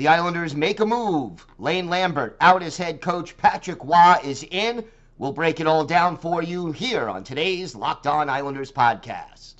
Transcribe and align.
The 0.00 0.08
Islanders 0.08 0.56
make 0.56 0.80
a 0.80 0.86
move. 0.86 1.46
Lane 1.58 1.90
Lambert 1.90 2.38
out 2.40 2.62
as 2.62 2.78
head 2.78 3.02
coach. 3.02 3.36
Patrick 3.36 3.84
Roy 3.84 4.16
is 4.24 4.42
in. 4.50 4.82
We'll 5.18 5.34
break 5.34 5.60
it 5.60 5.66
all 5.66 5.84
down 5.84 6.16
for 6.16 6.42
you 6.42 6.72
here 6.72 7.06
on 7.10 7.22
today's 7.22 7.74
Locked 7.74 8.06
On 8.06 8.30
Islanders 8.30 8.72
podcast. 8.72 9.59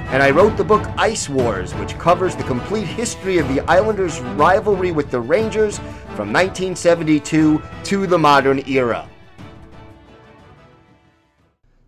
and 0.11 0.21
I 0.21 0.29
wrote 0.29 0.57
the 0.57 0.63
book 0.65 0.85
Ice 0.97 1.29
Wars, 1.29 1.73
which 1.75 1.97
covers 1.97 2.35
the 2.35 2.43
complete 2.43 2.85
history 2.85 3.37
of 3.37 3.47
the 3.47 3.61
Islanders' 3.61 4.19
rivalry 4.19 4.91
with 4.91 5.09
the 5.09 5.21
Rangers 5.21 5.77
from 6.17 6.33
1972 6.33 7.61
to 7.85 8.07
the 8.07 8.17
modern 8.19 8.61
era. 8.67 9.07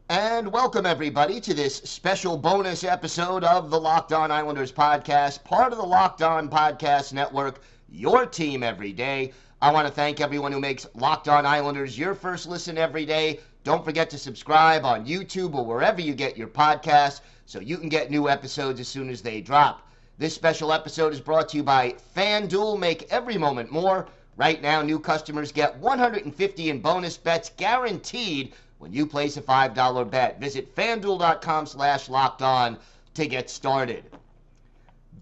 And 0.08 0.50
welcome, 0.54 0.86
everybody, 0.86 1.42
to 1.42 1.54
this 1.54 1.76
special 1.76 2.38
bonus 2.38 2.86
episode 2.86 3.44
of 3.44 3.70
the 3.70 3.80
Locked 3.80 4.14
On 4.14 4.32
Islanders 4.32 4.72
podcast, 4.72 5.44
part 5.44 5.74
of 5.74 5.78
the 5.78 5.86
Locked 5.86 6.22
On 6.22 6.48
Podcast 6.48 7.12
Network, 7.12 7.62
your 7.90 8.26
team 8.26 8.64
every 8.64 8.94
day. 8.94 9.34
I 9.62 9.70
want 9.70 9.86
to 9.86 9.94
thank 9.94 10.22
everyone 10.22 10.54
who 10.54 10.62
makes 10.62 10.88
Locked 10.94 11.28
On 11.28 11.46
Islanders 11.46 12.00
your 12.00 12.16
first 12.16 12.48
listen 12.48 12.78
every 12.78 13.06
day. 13.06 13.42
Don't 13.66 13.84
forget 13.84 14.10
to 14.12 14.18
subscribe 14.18 14.86
on 14.86 15.06
YouTube 15.06 15.56
or 15.56 15.66
wherever 15.66 16.00
you 16.00 16.14
get 16.14 16.38
your 16.38 16.48
podcasts 16.48 17.20
so 17.54 17.59
you 17.59 17.78
can 17.78 17.88
get 17.88 18.09
new 18.09 18.28
episodes 18.28 18.80
as 18.80 18.88
soon 18.88 19.12
as 19.12 19.22
they 19.22 19.40
drop. 19.40 19.88
This 20.18 20.34
special 20.34 20.73
episode 20.73 21.14
is 21.14 21.22
brought 21.22 21.50
to 21.50 21.58
you 21.58 21.62
by 21.62 21.94
FanDuel. 22.18 22.80
Make 22.80 23.06
every 23.12 23.38
moment 23.38 23.72
more. 23.72 24.08
Right 24.38 24.59
now, 24.59 24.82
new 24.82 24.98
customers 24.98 25.52
get 25.52 25.78
150 25.78 26.70
in 26.72 26.80
bonus 26.80 27.16
bets 27.16 27.52
guaranteed 27.56 28.54
when 28.80 28.92
you 28.92 29.06
place 29.06 29.38
a 29.38 29.42
$5 29.44 30.09
bet. 30.09 30.40
Visit 30.40 30.76
fanduel.com 30.76 31.68
slash 31.68 32.09
locked 32.09 32.42
on 32.42 32.76
to 33.14 33.28
get 33.28 33.52
started. 33.52 34.04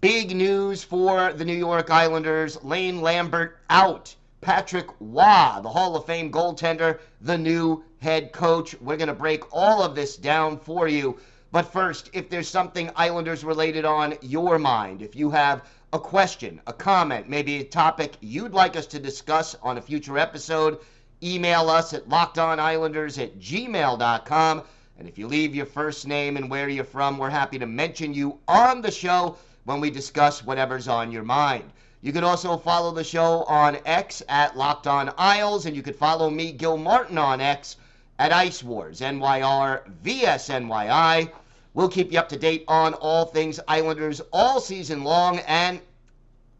Big 0.00 0.34
news 0.34 0.82
for 0.82 1.34
the 1.34 1.44
New 1.44 1.52
York 1.52 1.90
Islanders. 1.90 2.64
Lane 2.64 3.02
Lambert 3.02 3.58
out. 3.68 4.14
Patrick 4.40 4.88
Roy, 5.00 5.60
the 5.62 5.68
Hall 5.68 5.94
of 5.96 6.06
Fame 6.06 6.32
goaltender, 6.32 6.98
the 7.20 7.36
new 7.36 7.84
head 8.00 8.32
coach. 8.32 8.74
We're 8.80 8.96
going 8.96 9.08
to 9.08 9.14
break 9.14 9.44
all 9.54 9.82
of 9.82 9.94
this 9.94 10.16
down 10.16 10.58
for 10.58 10.88
you. 10.88 11.18
But 11.52 11.70
first, 11.70 12.08
if 12.14 12.30
there's 12.30 12.48
something 12.48 12.90
Islanders 12.96 13.44
related 13.44 13.84
on 13.84 14.14
your 14.22 14.58
mind, 14.58 15.02
if 15.02 15.14
you 15.14 15.30
have 15.30 15.62
a 15.92 15.98
question, 15.98 16.58
a 16.66 16.72
comment, 16.72 17.28
maybe 17.28 17.56
a 17.60 17.64
topic 17.64 18.16
you'd 18.22 18.54
like 18.54 18.74
us 18.74 18.86
to 18.86 18.98
discuss 18.98 19.54
on 19.62 19.76
a 19.76 19.82
future 19.82 20.16
episode, 20.16 20.78
email 21.22 21.68
us 21.68 21.92
at 21.92 22.08
lockedonislanders 22.08 23.22
at 23.22 23.38
gmail.com. 23.38 24.62
And 24.98 25.06
if 25.06 25.18
you 25.18 25.26
leave 25.26 25.54
your 25.54 25.66
first 25.66 26.06
name 26.06 26.38
and 26.38 26.48
where 26.48 26.70
you're 26.70 26.84
from, 26.84 27.18
we're 27.18 27.28
happy 27.28 27.58
to 27.58 27.66
mention 27.66 28.14
you 28.14 28.38
on 28.48 28.80
the 28.80 28.90
show 28.90 29.36
when 29.64 29.78
we 29.78 29.90
discuss 29.90 30.42
whatever's 30.42 30.88
on 30.88 31.12
your 31.12 31.22
mind. 31.22 31.70
You 32.00 32.14
can 32.14 32.24
also 32.24 32.56
follow 32.56 32.92
the 32.92 33.04
show 33.04 33.42
on 33.44 33.76
X 33.84 34.22
at 34.26 34.56
Locked 34.56 34.86
On 34.86 35.12
Isles, 35.18 35.66
and 35.66 35.76
you 35.76 35.82
could 35.82 35.96
follow 35.96 36.30
me, 36.30 36.50
Gil 36.52 36.78
Martin, 36.78 37.18
on 37.18 37.42
X 37.42 37.76
at 38.18 38.32
Ice 38.32 38.62
Wars, 38.62 39.00
NYR 39.00 39.82
VSNYI. 40.02 41.30
We'll 41.74 41.88
keep 41.88 42.12
you 42.12 42.18
up 42.18 42.28
to 42.28 42.38
date 42.38 42.64
on 42.68 42.92
all 42.94 43.24
things 43.24 43.58
Islanders 43.66 44.20
all 44.30 44.60
season 44.60 45.04
long, 45.04 45.38
and 45.40 45.80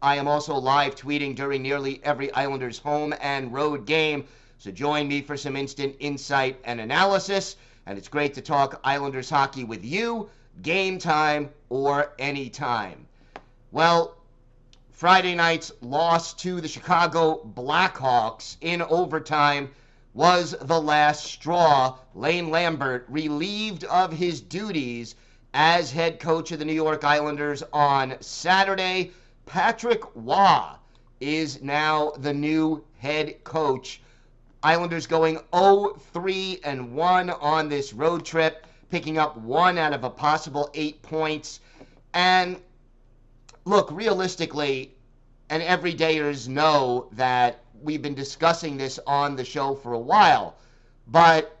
I 0.01 0.15
am 0.15 0.27
also 0.27 0.55
live 0.55 0.95
tweeting 0.95 1.35
during 1.35 1.61
nearly 1.61 2.01
every 2.03 2.31
Islanders 2.33 2.79
home 2.79 3.13
and 3.21 3.53
road 3.53 3.85
game. 3.85 4.25
So 4.57 4.71
join 4.71 5.07
me 5.07 5.21
for 5.21 5.37
some 5.37 5.55
instant 5.55 5.95
insight 5.99 6.59
and 6.63 6.81
analysis. 6.81 7.57
And 7.85 7.95
it's 7.95 8.07
great 8.07 8.33
to 8.33 8.41
talk 8.41 8.81
Islanders 8.83 9.29
hockey 9.29 9.63
with 9.63 9.85
you, 9.85 10.29
game 10.63 10.97
time 10.97 11.51
or 11.69 12.13
any 12.17 12.49
time. 12.49 13.05
Well, 13.71 14.15
Friday 14.91 15.35
night's 15.35 15.71
loss 15.81 16.33
to 16.35 16.59
the 16.59 16.67
Chicago 16.67 17.43
Blackhawks 17.55 18.57
in 18.61 18.81
overtime 18.81 19.69
was 20.13 20.55
the 20.61 20.79
last 20.79 21.25
straw. 21.25 21.97
Lane 22.13 22.49
Lambert 22.49 23.05
relieved 23.09 23.83
of 23.85 24.13
his 24.13 24.41
duties 24.41 25.15
as 25.53 25.91
head 25.91 26.19
coach 26.19 26.51
of 26.51 26.59
the 26.59 26.65
New 26.65 26.73
York 26.73 27.03
Islanders 27.03 27.63
on 27.73 28.15
Saturday. 28.21 29.11
Patrick 29.45 30.01
Roy 30.15 30.63
is 31.19 31.61
now 31.61 32.11
the 32.19 32.33
new 32.33 32.83
head 32.99 33.43
coach. 33.43 34.01
Islanders 34.61 35.07
going 35.07 35.37
0-3 35.51 36.59
and 36.63 36.93
1 36.93 37.29
on 37.29 37.67
this 37.67 37.93
road 37.93 38.25
trip, 38.25 38.65
picking 38.89 39.17
up 39.17 39.35
one 39.37 39.77
out 39.77 39.93
of 39.93 40.03
a 40.03 40.09
possible 40.09 40.69
8 40.73 41.01
points. 41.01 41.59
And 42.13 42.57
look, 43.65 43.91
realistically, 43.91 44.93
and 45.49 45.61
everydayers 45.61 46.47
know 46.47 47.09
that 47.13 47.62
we've 47.83 48.01
been 48.01 48.15
discussing 48.15 48.77
this 48.77 48.99
on 49.05 49.35
the 49.35 49.45
show 49.45 49.75
for 49.75 49.93
a 49.93 49.99
while, 49.99 50.55
but 51.07 51.59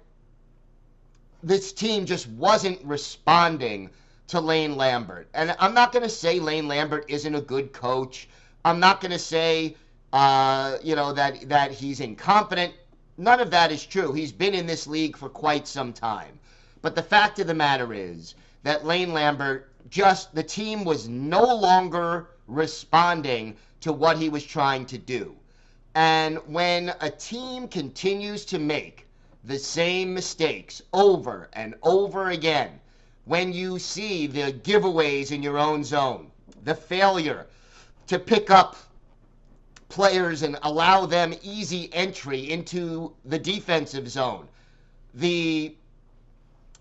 this 1.43 1.73
team 1.73 2.05
just 2.05 2.27
wasn't 2.29 2.83
responding 2.83 3.89
to 4.27 4.39
Lane 4.39 4.77
Lambert. 4.77 5.27
And 5.33 5.55
I'm 5.59 5.73
not 5.73 5.91
going 5.91 6.03
to 6.03 6.09
say 6.09 6.39
Lane 6.39 6.67
Lambert 6.67 7.05
isn't 7.09 7.35
a 7.35 7.41
good 7.41 7.73
coach. 7.73 8.29
I'm 8.63 8.79
not 8.79 9.01
going 9.01 9.11
to 9.11 9.19
say, 9.19 9.75
uh, 10.13 10.77
you 10.81 10.95
know, 10.95 11.11
that, 11.13 11.49
that 11.49 11.71
he's 11.71 11.99
incompetent. 11.99 12.73
None 13.17 13.41
of 13.41 13.51
that 13.51 13.71
is 13.71 13.85
true. 13.85 14.13
He's 14.13 14.31
been 14.31 14.53
in 14.53 14.65
this 14.65 14.87
league 14.87 15.17
for 15.17 15.29
quite 15.29 15.67
some 15.67 15.91
time. 15.91 16.39
But 16.81 16.95
the 16.95 17.03
fact 17.03 17.39
of 17.39 17.47
the 17.47 17.53
matter 17.53 17.93
is 17.93 18.35
that 18.63 18.85
Lane 18.85 19.13
Lambert 19.13 19.69
just, 19.89 20.33
the 20.33 20.43
team 20.43 20.85
was 20.85 21.07
no 21.09 21.43
longer 21.43 22.29
responding 22.47 23.57
to 23.81 23.91
what 23.91 24.17
he 24.17 24.29
was 24.29 24.43
trying 24.43 24.85
to 24.87 24.97
do. 24.97 25.35
And 25.95 26.39
when 26.47 26.93
a 27.01 27.09
team 27.09 27.67
continues 27.67 28.45
to 28.45 28.57
make 28.57 29.05
the 29.43 29.59
same 29.59 30.13
mistakes 30.13 30.81
over 30.91 31.49
and 31.53 31.75
over 31.83 32.29
again, 32.29 32.79
when 33.25 33.53
you 33.53 33.77
see 33.77 34.25
the 34.27 34.53
giveaways 34.53 35.31
in 35.31 35.43
your 35.43 35.57
own 35.57 35.83
zone, 35.83 36.31
the 36.63 36.75
failure 36.75 37.45
to 38.07 38.17
pick 38.19 38.49
up 38.49 38.75
players 39.89 40.41
and 40.41 40.57
allow 40.63 41.05
them 41.05 41.33
easy 41.43 41.93
entry 41.93 42.49
into 42.49 43.13
the 43.25 43.37
defensive 43.37 44.09
zone, 44.09 44.47
the 45.13 45.75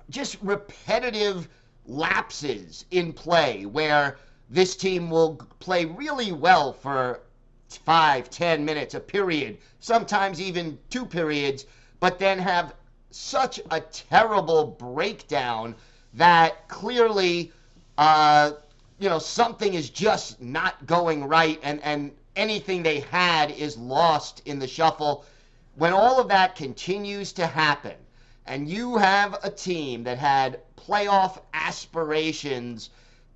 just 0.08 0.38
repetitive 0.40 1.48
lapses 1.86 2.86
in 2.90 3.12
play 3.12 3.66
where 3.66 4.18
this 4.48 4.76
team 4.76 5.10
will 5.10 5.36
play 5.58 5.84
really 5.84 6.32
well 6.32 6.72
for 6.72 7.20
five, 7.76 8.30
ten 8.30 8.64
minutes, 8.64 8.94
a 8.94 9.00
period, 9.00 9.58
sometimes 9.80 10.40
even 10.40 10.78
two 10.90 11.06
periods, 11.06 11.66
but 12.00 12.18
then 12.18 12.38
have 12.38 12.74
such 13.10 13.60
a 13.70 13.80
terrible 13.80 14.66
breakdown 14.66 15.74
that 16.14 16.68
clearly, 16.68 17.52
uh, 17.98 18.52
you 18.98 19.08
know, 19.08 19.18
something 19.18 19.74
is 19.74 19.90
just 19.90 20.40
not 20.40 20.86
going 20.86 21.24
right, 21.24 21.58
and 21.62 21.80
and 21.82 22.12
anything 22.36 22.82
they 22.82 23.00
had 23.00 23.50
is 23.50 23.76
lost 23.76 24.42
in 24.46 24.58
the 24.58 24.66
shuffle. 24.66 25.24
When 25.76 25.92
all 25.92 26.20
of 26.20 26.28
that 26.28 26.56
continues 26.56 27.32
to 27.34 27.46
happen, 27.46 27.96
and 28.46 28.68
you 28.68 28.96
have 28.96 29.38
a 29.42 29.50
team 29.50 30.04
that 30.04 30.18
had 30.18 30.60
playoff 30.76 31.40
aspirations 31.54 32.90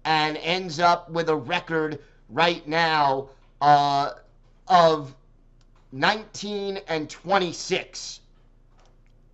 and 0.04 0.36
ends 0.38 0.78
up 0.80 1.10
with 1.10 1.28
a 1.28 1.36
record 1.36 1.98
right 2.28 2.66
now 2.66 3.28
uh, 3.60 4.12
of 4.68 5.14
19 5.92 6.78
and 6.88 7.08
26. 7.10 8.20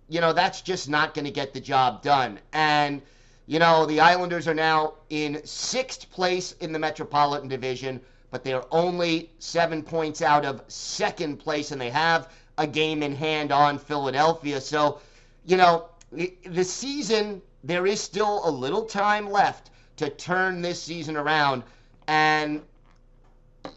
You 0.09 0.21
know, 0.21 0.33
that's 0.33 0.61
just 0.61 0.89
not 0.89 1.13
going 1.13 1.25
to 1.25 1.31
get 1.31 1.53
the 1.53 1.61
job 1.61 2.01
done. 2.03 2.39
And 2.53 3.01
You 3.45 3.59
know, 3.59 3.85
the 3.85 3.99
Islanders 3.99 4.47
are 4.47 4.53
now 4.53 4.93
in 5.09 5.41
sixth 5.45 6.09
place 6.11 6.53
in 6.53 6.71
the 6.71 6.79
Metropolitan 6.79 7.49
Division, 7.49 7.99
but 8.31 8.43
they're 8.43 8.63
only 8.71 9.31
seven 9.39 9.83
points 9.83 10.21
out 10.21 10.45
of 10.45 10.63
second 10.69 11.37
place, 11.37 11.71
and 11.71 11.79
they 11.81 11.89
have 11.89 12.29
a 12.57 12.65
game 12.65 13.03
in 13.03 13.13
hand 13.15 13.51
on 13.51 13.77
Philadelphia. 13.77 14.61
So, 14.61 14.99
you 15.45 15.57
know, 15.57 15.89
the 16.11 16.63
season, 16.63 17.41
there 17.63 17.85
is 17.85 17.99
still 17.99 18.47
a 18.47 18.49
little 18.49 18.85
time 18.85 19.29
left 19.29 19.71
to 19.97 20.09
turn 20.09 20.61
this 20.61 20.81
season 20.81 21.17
around. 21.17 21.63
And, 22.07 22.61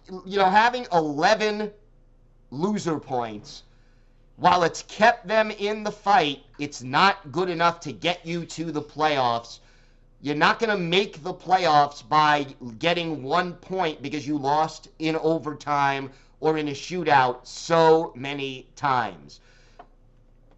you 0.09 0.39
know, 0.39 0.49
having 0.49 0.87
11 0.93 1.73
loser 2.51 2.99
points, 2.99 3.65
while 4.37 4.63
it's 4.63 4.83
kept 4.83 5.27
them 5.27 5.51
in 5.51 5.83
the 5.83 5.91
fight, 5.91 6.45
it's 6.59 6.83
not 6.83 7.33
good 7.33 7.49
enough 7.49 7.81
to 7.81 7.93
get 7.93 8.25
you 8.25 8.45
to 8.47 8.71
the 8.71 8.83
playoffs. 8.83 9.61
You're 10.21 10.35
not 10.35 10.59
going 10.59 10.71
to 10.71 10.77
make 10.77 11.23
the 11.23 11.35
playoffs 11.35 12.07
by 12.07 12.47
getting 12.79 13.23
one 13.23 13.55
point 13.55 14.03
because 14.03 14.27
you 14.27 14.39
lost 14.39 14.89
in 14.99 15.17
overtime 15.17 16.11
or 16.41 16.59
in 16.59 16.69
a 16.69 16.73
shootout 16.73 17.47
so 17.47 18.13
many 18.15 18.69
times. 18.77 19.41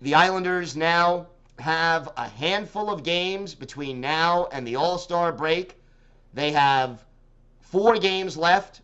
The 0.00 0.14
Islanders 0.14 0.76
now 0.76 1.26
have 1.58 2.10
a 2.16 2.28
handful 2.28 2.90
of 2.90 3.02
games 3.02 3.54
between 3.54 4.00
now 4.00 4.48
and 4.52 4.66
the 4.66 4.76
All 4.76 4.98
Star 4.98 5.32
break. 5.32 5.80
They 6.34 6.52
have 6.52 7.04
four 7.60 7.98
games 7.98 8.36
left 8.36 8.80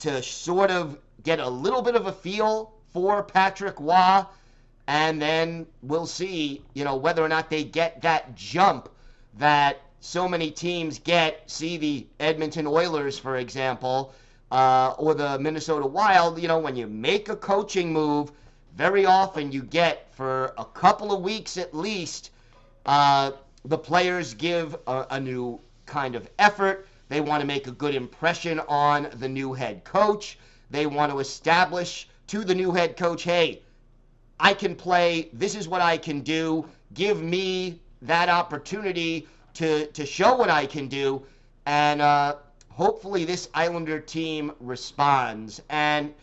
to 0.00 0.22
sort 0.22 0.70
of 0.70 0.98
get 1.22 1.40
a 1.40 1.48
little 1.48 1.82
bit 1.82 1.94
of 1.94 2.06
a 2.06 2.12
feel 2.12 2.72
for 2.92 3.22
Patrick 3.22 3.78
Roy, 3.78 4.24
and 4.86 5.20
then 5.20 5.66
we'll 5.82 6.06
see, 6.06 6.62
you 6.74 6.84
know, 6.84 6.96
whether 6.96 7.22
or 7.22 7.28
not 7.28 7.50
they 7.50 7.64
get 7.64 8.00
that 8.02 8.34
jump 8.34 8.88
that 9.38 9.82
so 10.00 10.28
many 10.28 10.50
teams 10.50 10.98
get. 10.98 11.50
See 11.50 11.76
the 11.76 12.06
Edmonton 12.20 12.66
Oilers, 12.66 13.18
for 13.18 13.36
example, 13.36 14.14
uh, 14.50 14.94
or 14.98 15.14
the 15.14 15.38
Minnesota 15.38 15.86
Wild. 15.86 16.40
You 16.40 16.48
know, 16.48 16.58
when 16.58 16.76
you 16.76 16.86
make 16.86 17.28
a 17.28 17.36
coaching 17.36 17.92
move, 17.92 18.32
very 18.76 19.04
often 19.04 19.52
you 19.52 19.62
get 19.62 20.14
for 20.14 20.54
a 20.56 20.64
couple 20.64 21.12
of 21.12 21.22
weeks 21.22 21.56
at 21.56 21.74
least. 21.74 22.30
Uh, 22.86 23.32
the 23.64 23.78
players 23.78 24.34
give 24.34 24.76
a, 24.86 25.06
a 25.10 25.20
new 25.20 25.60
kind 25.84 26.14
of 26.14 26.28
effort. 26.38 26.88
They 27.08 27.20
want 27.20 27.40
to 27.40 27.46
make 27.46 27.66
a 27.66 27.72
good 27.72 27.94
impression 27.94 28.60
on 28.68 29.08
the 29.14 29.28
new 29.28 29.52
head 29.52 29.84
coach. 29.84 30.38
They 30.70 30.86
want 30.86 31.10
to 31.12 31.18
establish 31.18 32.08
to 32.28 32.44
the 32.44 32.54
new 32.54 32.72
head 32.72 32.96
coach, 32.96 33.22
hey, 33.22 33.62
I 34.38 34.54
can 34.54 34.74
play. 34.74 35.30
This 35.32 35.54
is 35.54 35.66
what 35.66 35.80
I 35.80 35.96
can 35.96 36.20
do. 36.20 36.66
Give 36.94 37.22
me 37.22 37.80
that 38.02 38.28
opportunity 38.28 39.26
to, 39.54 39.86
to 39.86 40.06
show 40.06 40.36
what 40.36 40.50
I 40.50 40.66
can 40.66 40.88
do. 40.88 41.22
And 41.66 42.00
uh, 42.00 42.36
hopefully 42.68 43.24
this 43.24 43.48
Islander 43.54 43.98
team 43.98 44.52
responds. 44.60 45.60
And, 45.70 46.14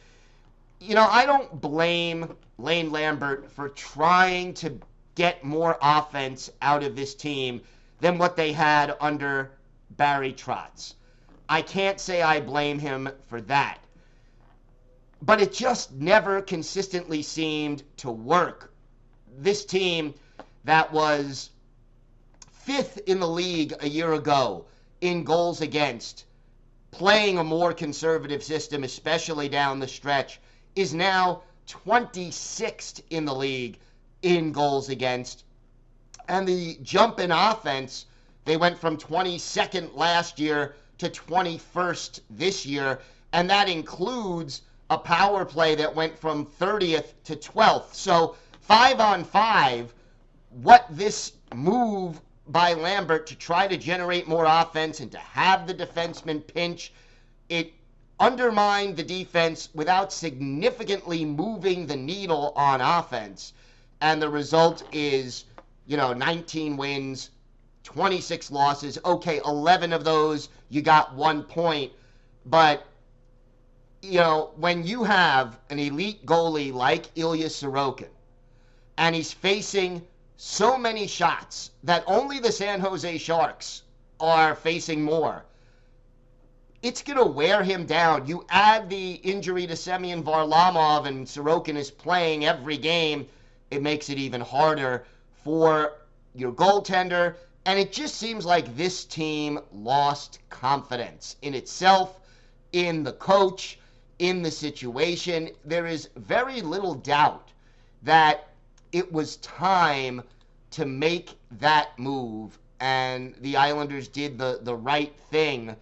you 0.79 0.95
know, 0.95 1.07
I 1.09 1.25
don't 1.25 1.59
blame 1.59 2.35
Lane 2.57 2.91
Lambert 2.91 3.51
for 3.51 3.69
trying 3.69 4.53
to 4.55 4.79
get 5.15 5.43
more 5.43 5.77
offense 5.81 6.51
out 6.61 6.83
of 6.83 6.95
this 6.95 7.15
team 7.15 7.61
than 7.99 8.17
what 8.17 8.35
they 8.35 8.51
had 8.51 8.95
under 9.01 9.51
Barry 9.91 10.33
Trotz. 10.33 10.95
I 11.47 11.61
can't 11.61 11.99
say 11.99 12.21
I 12.21 12.39
blame 12.39 12.79
him 12.79 13.09
for 13.27 13.41
that. 13.41 13.79
But 15.21 15.41
it 15.41 15.53
just 15.53 15.91
never 15.91 16.41
consistently 16.41 17.21
seemed 17.21 17.83
to 17.97 18.11
work. 18.11 18.73
This 19.37 19.65
team 19.65 20.13
that 20.63 20.91
was 20.91 21.49
fifth 22.51 22.99
in 23.05 23.19
the 23.19 23.27
league 23.27 23.73
a 23.79 23.87
year 23.87 24.13
ago 24.13 24.65
in 25.01 25.23
goals 25.23 25.61
against, 25.61 26.25
playing 26.91 27.37
a 27.37 27.43
more 27.43 27.73
conservative 27.73 28.43
system, 28.43 28.83
especially 28.83 29.49
down 29.49 29.79
the 29.79 29.87
stretch, 29.87 30.39
is 30.75 30.93
now 30.93 31.41
26th 31.67 33.01
in 33.09 33.25
the 33.25 33.35
league 33.35 33.79
in 34.21 34.51
goals 34.51 34.89
against. 34.89 35.43
And 36.27 36.47
the 36.47 36.79
jump 36.81 37.19
in 37.19 37.31
offense, 37.31 38.07
they 38.45 38.57
went 38.57 38.77
from 38.77 38.97
22nd 38.97 39.95
last 39.95 40.39
year 40.39 40.75
to 40.99 41.09
21st 41.09 42.21
this 42.29 42.65
year, 42.65 42.99
and 43.33 43.49
that 43.49 43.67
includes 43.67 44.61
a 44.89 44.97
power 44.97 45.43
play 45.43 45.75
that 45.75 45.93
went 45.93 46.17
from 46.17 46.45
30th 46.45 47.13
to 47.25 47.35
12th. 47.35 47.93
So, 47.93 48.35
five 48.61 48.99
on 48.99 49.23
five, 49.23 49.93
what 50.49 50.85
this 50.89 51.33
move 51.53 52.21
by 52.47 52.73
Lambert 52.73 53.25
to 53.27 53.35
try 53.35 53.67
to 53.67 53.77
generate 53.77 54.27
more 54.27 54.45
offense 54.45 54.99
and 54.99 55.11
to 55.11 55.17
have 55.17 55.65
the 55.65 55.73
defenseman 55.73 56.45
pinch. 56.45 56.93
It 57.49 57.73
undermined 58.19 58.95
the 58.95 59.03
defense 59.03 59.69
without 59.73 60.13
significantly 60.13 61.25
moving 61.25 61.87
the 61.87 61.95
needle 61.95 62.53
on 62.55 62.81
offense. 62.81 63.53
And 64.01 64.21
the 64.21 64.29
result 64.29 64.83
is, 64.91 65.45
you 65.87 65.97
know, 65.97 66.13
19 66.13 66.77
wins, 66.77 67.31
26 67.95 68.51
losses. 68.51 68.99
Okay, 69.05 69.39
11 69.45 69.93
of 69.93 70.03
those, 70.03 70.49
you 70.67 70.81
got 70.81 71.15
one 71.15 71.41
point. 71.43 71.93
But, 72.45 72.85
you 74.01 74.19
know, 74.19 74.51
when 74.57 74.85
you 74.85 75.05
have 75.05 75.57
an 75.69 75.79
elite 75.79 76.25
goalie 76.25 76.73
like 76.73 77.05
Ilya 77.15 77.47
Sorokin, 77.47 78.09
and 78.97 79.15
he's 79.15 79.31
facing 79.31 80.05
so 80.35 80.77
many 80.77 81.07
shots 81.07 81.71
that 81.85 82.03
only 82.05 82.39
the 82.39 82.51
San 82.51 82.81
Jose 82.81 83.17
Sharks 83.17 83.83
are 84.19 84.55
facing 84.55 85.01
more. 85.01 85.45
It's 86.81 87.01
going 87.01 87.17
to 87.17 87.25
wear 87.25 87.63
him 87.63 87.85
down. 87.85 88.27
You 88.27 88.45
add 88.49 88.89
the 88.89 89.13
injury 89.23 89.67
to 89.67 89.75
Semyon 89.77 90.21
Varlamov, 90.21 91.07
and 91.07 91.25
Sorokin 91.25 91.77
is 91.77 91.91
playing 91.91 92.43
every 92.43 92.75
game. 92.75 93.25
It 93.71 93.81
makes 93.81 94.09
it 94.09 94.17
even 94.17 94.41
harder 94.41 95.05
for 95.45 95.93
your 96.33 96.51
goaltender. 96.51 97.35
And 97.65 97.79
it 97.79 97.91
just 97.91 98.15
seems 98.15 98.45
like 98.45 98.75
this 98.77 99.05
team 99.05 99.59
lost 99.73 100.37
confidence 100.49 101.35
in 101.41 101.55
itself, 101.55 102.19
in 102.73 103.03
the 103.03 103.13
coach, 103.13 103.79
in 104.19 104.43
the 104.43 104.51
situation. 104.51 105.49
There 105.65 105.87
is 105.87 106.09
very 106.15 106.61
little 106.61 106.93
doubt 106.93 107.49
that 108.03 108.49
it 108.91 109.11
was 109.11 109.37
time 109.37 110.21
to 110.71 110.85
make 110.85 111.37
that 111.51 111.97
move, 111.97 112.59
and 112.79 113.33
the 113.41 113.57
Islanders 113.57 114.07
did 114.07 114.37
the, 114.37 114.59
the 114.61 114.75
right 114.75 115.17
thing 115.31 115.75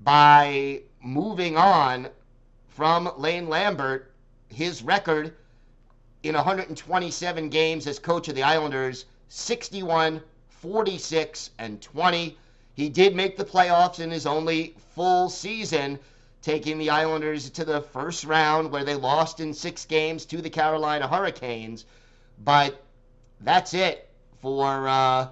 by 0.00 0.82
moving 1.02 1.56
on 1.56 2.08
from 2.68 3.10
Lane 3.16 3.48
Lambert. 3.48 4.12
His 4.48 4.82
record 4.82 5.34
in 6.22 6.34
127 6.34 7.48
games 7.48 7.86
as 7.86 7.98
coach 7.98 8.28
of 8.28 8.34
the 8.34 8.42
Islanders 8.42 9.06
61, 9.28 10.20
46, 10.62 11.50
and 11.58 11.82
20. 11.82 12.38
He 12.74 12.88
did 12.88 13.16
make 13.16 13.36
the 13.36 13.44
playoffs 13.44 13.98
in 13.98 14.12
his 14.12 14.26
only 14.26 14.76
full 14.94 15.28
season, 15.28 15.98
taking 16.40 16.78
the 16.78 16.88
Islanders 16.88 17.50
to 17.50 17.64
the 17.64 17.80
first 17.80 18.22
round 18.22 18.70
where 18.70 18.84
they 18.84 18.94
lost 18.94 19.40
in 19.40 19.54
six 19.54 19.84
games 19.84 20.24
to 20.26 20.40
the 20.40 20.48
Carolina 20.48 21.08
Hurricanes. 21.08 21.84
But 22.38 22.80
that's 23.40 23.74
it 23.74 24.08
for 24.40 24.86
uh, 24.86 25.30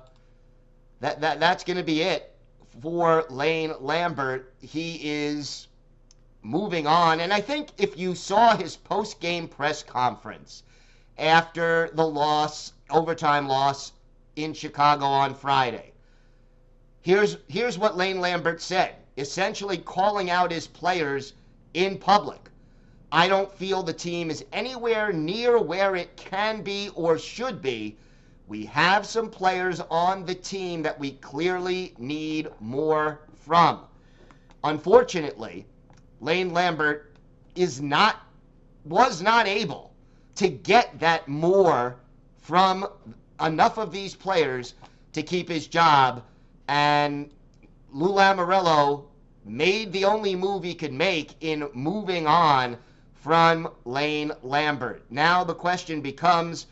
that. 0.98 1.20
That 1.20 1.38
that's 1.38 1.62
going 1.62 1.76
to 1.76 1.84
be 1.84 2.02
it 2.02 2.34
for 2.82 3.24
Lane 3.30 3.72
Lambert. 3.78 4.52
He 4.60 4.98
is 5.00 5.68
moving 6.42 6.88
on, 6.88 7.20
and 7.20 7.32
I 7.32 7.40
think 7.40 7.68
if 7.78 7.96
you 7.96 8.16
saw 8.16 8.56
his 8.56 8.76
post-game 8.76 9.46
press 9.46 9.84
conference 9.84 10.64
after 11.16 11.88
the 11.94 12.06
loss, 12.06 12.72
overtime 12.90 13.46
loss 13.46 13.92
in 14.44 14.54
Chicago 14.54 15.06
on 15.06 15.34
Friday, 15.34 15.92
here's 17.02 17.38
here's 17.48 17.78
what 17.78 17.96
Lane 17.96 18.20
Lambert 18.20 18.60
said, 18.60 18.94
essentially 19.16 19.78
calling 19.78 20.30
out 20.30 20.50
his 20.50 20.66
players 20.66 21.34
in 21.74 21.98
public. 21.98 22.50
I 23.12 23.26
don't 23.26 23.52
feel 23.52 23.82
the 23.82 23.92
team 23.92 24.30
is 24.30 24.44
anywhere 24.52 25.12
near 25.12 25.58
where 25.58 25.96
it 25.96 26.16
can 26.16 26.62
be 26.62 26.90
or 26.94 27.18
should 27.18 27.60
be. 27.60 27.96
We 28.46 28.64
have 28.66 29.06
some 29.06 29.30
players 29.30 29.80
on 29.90 30.24
the 30.24 30.34
team 30.34 30.82
that 30.82 30.98
we 30.98 31.12
clearly 31.12 31.94
need 31.98 32.48
more 32.60 33.20
from. 33.34 33.80
Unfortunately, 34.62 35.66
Lane 36.20 36.52
Lambert 36.52 37.14
is 37.54 37.80
not 37.80 38.22
was 38.84 39.20
not 39.20 39.46
able 39.46 39.92
to 40.36 40.48
get 40.48 40.98
that 41.00 41.28
more 41.28 41.96
from 42.38 42.86
enough 43.40 43.78
of 43.78 43.92
these 43.92 44.14
players 44.14 44.74
to 45.12 45.22
keep 45.22 45.48
his 45.48 45.66
job 45.66 46.22
and 46.68 47.30
Lou 47.92 48.12
Lamoriello 48.12 49.06
made 49.44 49.92
the 49.92 50.04
only 50.04 50.36
move 50.36 50.62
he 50.62 50.74
could 50.74 50.92
make 50.92 51.34
in 51.40 51.68
moving 51.72 52.26
on 52.26 52.76
from 53.14 53.68
Lane 53.84 54.30
Lambert. 54.42 55.04
Now 55.10 55.42
the 55.42 55.54
question 55.54 56.00
becomes 56.00 56.66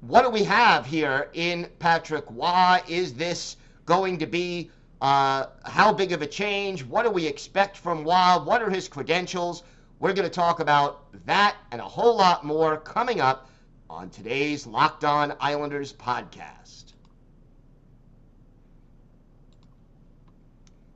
what 0.00 0.22
do 0.22 0.30
we 0.30 0.44
have 0.44 0.86
here 0.86 1.30
in 1.32 1.68
Patrick 1.78 2.24
Roy? 2.30 2.80
Is 2.86 3.14
this 3.14 3.56
going 3.86 4.18
to 4.18 4.26
be 4.26 4.70
uh, 5.00 5.46
how 5.64 5.92
big 5.92 6.12
of 6.12 6.22
a 6.22 6.26
change? 6.26 6.84
What 6.84 7.02
do 7.04 7.10
we 7.10 7.26
expect 7.26 7.76
from 7.76 8.04
Roy? 8.04 8.38
What 8.44 8.62
are 8.62 8.70
his 8.70 8.86
credentials? 8.86 9.62
We're 9.98 10.12
going 10.12 10.28
to 10.28 10.34
talk 10.34 10.60
about 10.60 11.06
that 11.26 11.56
and 11.72 11.80
a 11.80 11.84
whole 11.84 12.16
lot 12.16 12.44
more 12.44 12.76
coming 12.76 13.20
up 13.20 13.48
on 13.94 14.10
today's 14.10 14.66
Locked 14.66 15.04
On 15.04 15.36
Islanders 15.38 15.92
podcast. 15.92 16.94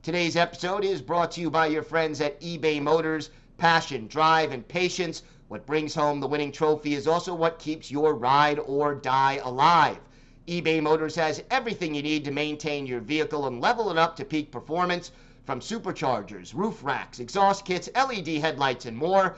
Today's 0.03 0.35
episode 0.35 0.83
is 0.83 1.01
brought 1.01 1.31
to 1.31 1.41
you 1.41 1.49
by 1.49 1.67
your 1.67 1.81
friends 1.81 2.19
at 2.19 2.41
eBay 2.41 2.81
Motors. 2.81 3.29
Passion, 3.57 4.07
drive, 4.07 4.51
and 4.51 4.67
patience. 4.67 5.23
What 5.47 5.65
brings 5.65 5.95
home 5.95 6.19
the 6.19 6.27
winning 6.27 6.51
trophy 6.51 6.93
is 6.93 7.07
also 7.07 7.33
what 7.33 7.57
keeps 7.57 7.89
your 7.89 8.15
ride 8.15 8.59
or 8.59 8.95
die 8.95 9.39
alive. 9.45 9.99
eBay 10.49 10.83
Motors 10.83 11.15
has 11.15 11.41
everything 11.49 11.95
you 11.95 12.03
need 12.03 12.25
to 12.25 12.31
maintain 12.31 12.85
your 12.85 12.99
vehicle 12.99 13.47
and 13.47 13.61
level 13.61 13.89
it 13.91 13.97
up 13.97 14.17
to 14.17 14.25
peak 14.25 14.51
performance 14.51 15.11
from 15.45 15.61
superchargers, 15.61 16.53
roof 16.53 16.83
racks, 16.83 17.21
exhaust 17.21 17.63
kits, 17.63 17.87
LED 17.95 18.27
headlights, 18.27 18.85
and 18.85 18.97
more. 18.97 19.37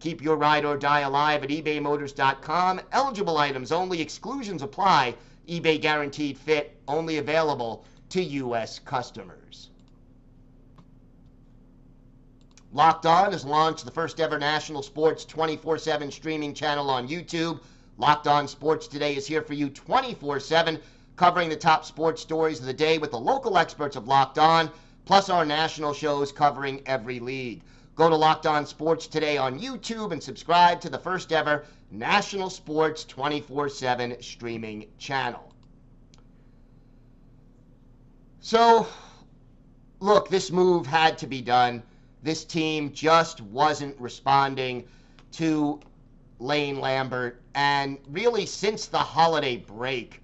Keep 0.00 0.22
your 0.22 0.36
ride 0.36 0.64
or 0.64 0.76
die 0.76 1.00
alive 1.00 1.42
at 1.42 1.50
ebaymotors.com. 1.50 2.80
Eligible 2.92 3.36
items 3.36 3.72
only, 3.72 4.00
exclusions 4.00 4.62
apply. 4.62 5.14
eBay 5.48 5.80
Guaranteed 5.80 6.38
Fit 6.38 6.76
only 6.86 7.18
available 7.18 7.84
to 8.10 8.22
U.S. 8.22 8.78
customers. 8.78 9.70
Locked 12.72 13.06
On 13.06 13.32
has 13.32 13.44
launched 13.44 13.86
the 13.86 13.90
first 13.90 14.20
ever 14.20 14.38
national 14.38 14.82
sports 14.82 15.24
24 15.24 15.78
7 15.78 16.10
streaming 16.12 16.54
channel 16.54 16.90
on 16.90 17.08
YouTube. 17.08 17.60
Locked 17.96 18.28
On 18.28 18.46
Sports 18.46 18.86
Today 18.86 19.16
is 19.16 19.26
here 19.26 19.42
for 19.42 19.54
you 19.54 19.68
24 19.68 20.38
7, 20.38 20.78
covering 21.16 21.48
the 21.48 21.56
top 21.56 21.84
sports 21.84 22.22
stories 22.22 22.60
of 22.60 22.66
the 22.66 22.72
day 22.72 22.98
with 22.98 23.10
the 23.10 23.18
local 23.18 23.58
experts 23.58 23.96
of 23.96 24.06
Locked 24.06 24.38
On, 24.38 24.70
plus 25.06 25.28
our 25.28 25.44
national 25.44 25.92
shows 25.92 26.30
covering 26.30 26.82
every 26.86 27.18
league. 27.18 27.62
Go 27.98 28.08
to 28.08 28.14
Locked 28.14 28.46
On 28.46 28.64
Sports 28.64 29.08
Today 29.08 29.38
on 29.38 29.58
YouTube 29.58 30.12
and 30.12 30.22
subscribe 30.22 30.80
to 30.82 30.88
the 30.88 31.00
first 31.00 31.32
ever 31.32 31.64
national 31.90 32.48
sports 32.48 33.02
24 33.02 33.68
7 33.68 34.22
streaming 34.22 34.86
channel. 34.98 35.52
So, 38.38 38.86
look, 39.98 40.28
this 40.28 40.52
move 40.52 40.86
had 40.86 41.18
to 41.18 41.26
be 41.26 41.42
done 41.42 41.82
this 42.22 42.44
team 42.44 42.92
just 42.92 43.40
wasn't 43.40 43.98
responding 44.00 44.84
to 45.32 45.80
Lane 46.38 46.78
Lambert. 46.78 47.42
And 47.56 47.98
really, 48.10 48.46
since 48.46 48.86
the 48.86 48.98
holiday 48.98 49.56
break, 49.56 50.22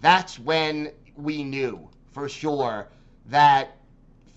that's 0.00 0.38
when 0.38 0.92
we 1.16 1.42
knew 1.42 1.88
for 2.12 2.28
sure 2.28 2.86
that 3.26 3.78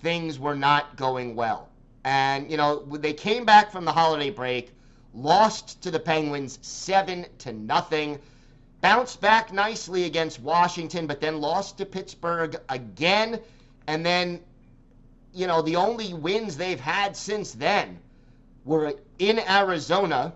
things 0.02 0.40
were 0.40 0.56
not 0.56 0.96
going 0.96 1.36
well. 1.36 1.68
And, 2.04 2.50
you 2.50 2.56
know, 2.56 2.84
they 2.84 3.12
came 3.12 3.44
back 3.44 3.72
from 3.72 3.84
the 3.84 3.92
holiday 3.92 4.30
break, 4.30 4.72
lost 5.14 5.82
to 5.82 5.90
the 5.90 6.00
Penguins 6.00 6.58
7 6.62 7.26
to 7.38 7.52
nothing, 7.52 8.18
bounced 8.80 9.20
back 9.20 9.52
nicely 9.52 10.04
against 10.04 10.40
Washington, 10.40 11.06
but 11.06 11.20
then 11.20 11.40
lost 11.40 11.78
to 11.78 11.86
Pittsburgh 11.86 12.56
again. 12.68 13.40
And 13.86 14.04
then 14.04 14.40
you 15.34 15.48
know, 15.48 15.60
the 15.60 15.76
only 15.76 16.14
wins 16.14 16.56
they've 16.56 16.80
had 16.80 17.16
since 17.16 17.52
then 17.52 17.98
were 18.64 18.94
in 19.18 19.40
Arizona 19.40 20.32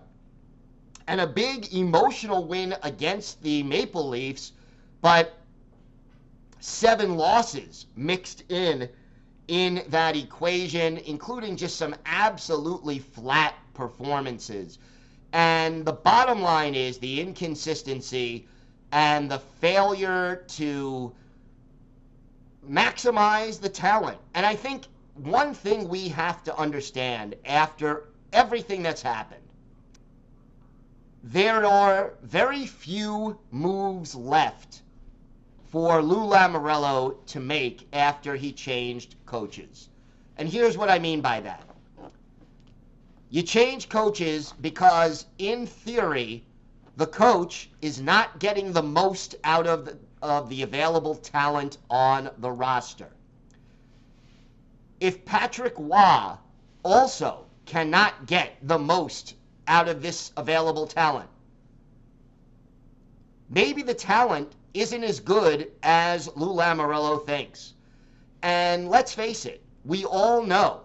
and 1.07 1.21
a 1.21 1.27
big 1.27 1.73
emotional 1.73 2.45
win 2.45 2.75
against 2.83 3.41
the 3.41 3.63
Maple 3.63 4.09
Leafs, 4.09 4.51
but 5.01 5.37
seven 6.59 7.15
losses 7.15 7.85
mixed 7.95 8.43
in 8.51 8.89
in 9.49 9.83
that 9.87 10.15
equation, 10.15 10.99
including 10.99 11.57
just 11.57 11.75
some 11.75 11.95
absolutely 12.05 12.99
flat 12.99 13.55
performances. 13.73 14.77
And 15.33 15.83
the 15.83 15.91
bottom 15.91 16.41
line 16.41 16.75
is 16.75 16.99
the 16.99 17.19
inconsistency 17.19 18.47
and 18.91 19.29
the 19.29 19.39
failure 19.59 20.45
to 20.49 21.11
maximize 22.69 23.59
the 23.59 23.69
talent. 23.69 24.19
And 24.35 24.45
I 24.45 24.55
think 24.55 24.85
one 25.15 25.55
thing 25.55 25.89
we 25.89 26.09
have 26.09 26.43
to 26.43 26.55
understand 26.55 27.35
after 27.43 28.05
everything 28.31 28.83
that's 28.83 29.01
happened, 29.01 29.41
there 31.23 31.65
are 31.65 32.13
very 32.21 32.67
few 32.67 33.39
moves 33.49 34.13
left 34.13 34.83
for 35.69 36.01
Lou 36.01 36.25
Lamoriello 36.25 37.23
to 37.27 37.39
make 37.39 37.87
after 37.93 38.35
he 38.35 38.51
changed 38.51 39.15
coaches. 39.25 39.89
And 40.37 40.49
here's 40.49 40.77
what 40.77 40.89
I 40.89 40.99
mean 40.99 41.21
by 41.21 41.41
that. 41.41 41.63
You 43.29 43.43
change 43.43 43.89
coaches 43.89 44.53
because, 44.61 45.27
in 45.37 45.67
theory, 45.67 46.43
the 46.97 47.05
coach 47.05 47.69
is 47.81 48.01
not 48.01 48.39
getting 48.39 48.73
the 48.73 48.81
most 48.81 49.35
out 49.43 49.67
of 49.67 49.85
the, 49.85 49.97
of 50.23 50.49
the 50.49 50.63
available 50.63 51.15
talent 51.15 51.77
on 51.89 52.31
the 52.39 52.51
roster. 52.51 53.09
If 54.99 55.23
Patrick 55.23 55.75
Roy 55.77 56.33
also 56.83 57.45
cannot 57.65 58.25
get 58.25 58.57
the 58.63 58.79
most 58.79 59.35
out 59.67 59.87
of 59.87 60.01
this 60.01 60.31
available 60.35 60.87
talent, 60.87 61.29
maybe 63.49 63.83
the 63.83 63.93
talent 63.93 64.51
isn't 64.73 65.03
as 65.03 65.19
good 65.19 65.71
as 65.83 66.29
Lou 66.35 66.53
Lamoriello 66.53 67.25
thinks. 67.25 67.73
And 68.41 68.89
let's 68.89 69.13
face 69.13 69.45
it, 69.45 69.63
we 69.85 70.05
all 70.05 70.43
know 70.43 70.81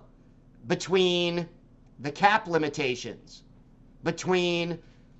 between 0.66 1.48
the 2.00 2.10
cap 2.10 2.48
limitations, 2.48 3.42
between 4.02 4.78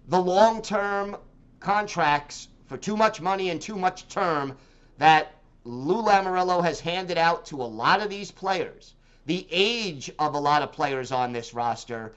the 0.08 0.20
long 0.20 0.62
term 0.62 1.16
contracts 1.60 2.48
for 2.66 2.76
too 2.76 2.96
much 2.96 3.20
money 3.20 3.50
and 3.50 3.60
too 3.60 3.76
much 3.76 4.08
term 4.08 4.56
that 4.98 5.34
Lou 5.64 6.02
Lamoriello 6.02 6.62
has 6.62 6.80
handed 6.80 7.18
out 7.18 7.46
to 7.46 7.62
a 7.62 7.64
lot 7.64 8.02
of 8.02 8.10
these 8.10 8.30
players, 8.30 8.94
the 9.26 9.46
age 9.50 10.10
of 10.18 10.34
a 10.34 10.38
lot 10.38 10.62
of 10.62 10.72
players 10.72 11.10
on 11.12 11.32
this 11.32 11.54
roster, 11.54 12.14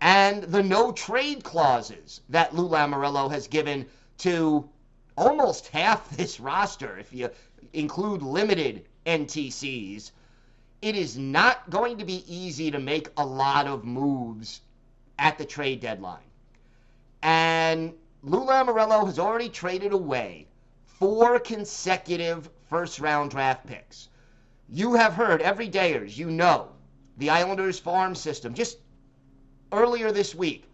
and 0.00 0.42
the 0.44 0.62
no 0.62 0.92
trade 0.92 1.44
clauses 1.44 2.20
that 2.28 2.54
Lou 2.54 2.68
Lamoriello 2.68 3.30
has 3.30 3.46
given 3.46 3.86
to 4.18 4.68
almost 5.20 5.68
half 5.68 6.08
this 6.16 6.40
roster, 6.40 6.98
if 6.98 7.12
you 7.12 7.28
include 7.74 8.22
limited 8.22 8.86
NTCs, 9.04 10.12
it 10.80 10.96
is 10.96 11.18
not 11.18 11.68
going 11.68 11.98
to 11.98 12.06
be 12.06 12.24
easy 12.26 12.70
to 12.70 12.78
make 12.78 13.08
a 13.18 13.24
lot 13.24 13.66
of 13.66 13.84
moves 13.84 14.62
at 15.18 15.36
the 15.36 15.44
trade 15.44 15.80
deadline. 15.80 16.30
And 17.22 17.92
Lou 18.22 18.46
Lamoriello 18.46 19.04
has 19.04 19.18
already 19.18 19.50
traded 19.50 19.92
away 19.92 20.46
four 20.86 21.38
consecutive 21.38 22.48
first 22.70 22.98
round 22.98 23.30
draft 23.30 23.66
picks. 23.66 24.08
You 24.70 24.94
have 24.94 25.12
heard 25.12 25.42
every 25.42 25.68
dayers, 25.68 26.16
you 26.16 26.30
know, 26.30 26.68
the 27.18 27.28
Islanders 27.28 27.78
farm 27.78 28.14
system. 28.14 28.54
Just 28.54 28.78
earlier 29.70 30.12
this 30.12 30.34
week, 30.34 30.64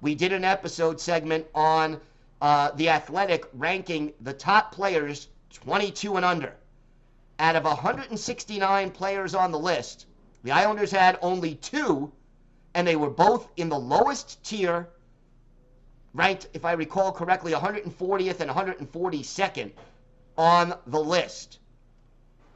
we 0.00 0.16
did 0.16 0.32
an 0.32 0.44
episode 0.44 1.00
segment 1.00 1.46
on 1.54 2.00
uh, 2.42 2.72
the 2.72 2.88
Athletic 2.88 3.46
ranking 3.54 4.12
the 4.20 4.32
top 4.32 4.72
players 4.72 5.28
22 5.54 6.16
and 6.16 6.24
under. 6.24 6.52
Out 7.38 7.54
of 7.54 7.64
169 7.64 8.90
players 8.90 9.34
on 9.34 9.52
the 9.52 9.58
list, 9.58 10.06
the 10.42 10.50
Islanders 10.50 10.90
had 10.90 11.18
only 11.22 11.54
two, 11.54 12.10
and 12.74 12.86
they 12.86 12.96
were 12.96 13.10
both 13.10 13.48
in 13.56 13.68
the 13.68 13.78
lowest 13.78 14.42
tier 14.42 14.88
ranked, 16.14 16.48
if 16.52 16.64
I 16.64 16.72
recall 16.72 17.12
correctly, 17.12 17.52
140th 17.52 18.40
and 18.40 18.50
142nd 18.50 19.70
on 20.36 20.74
the 20.86 21.00
list. 21.00 21.60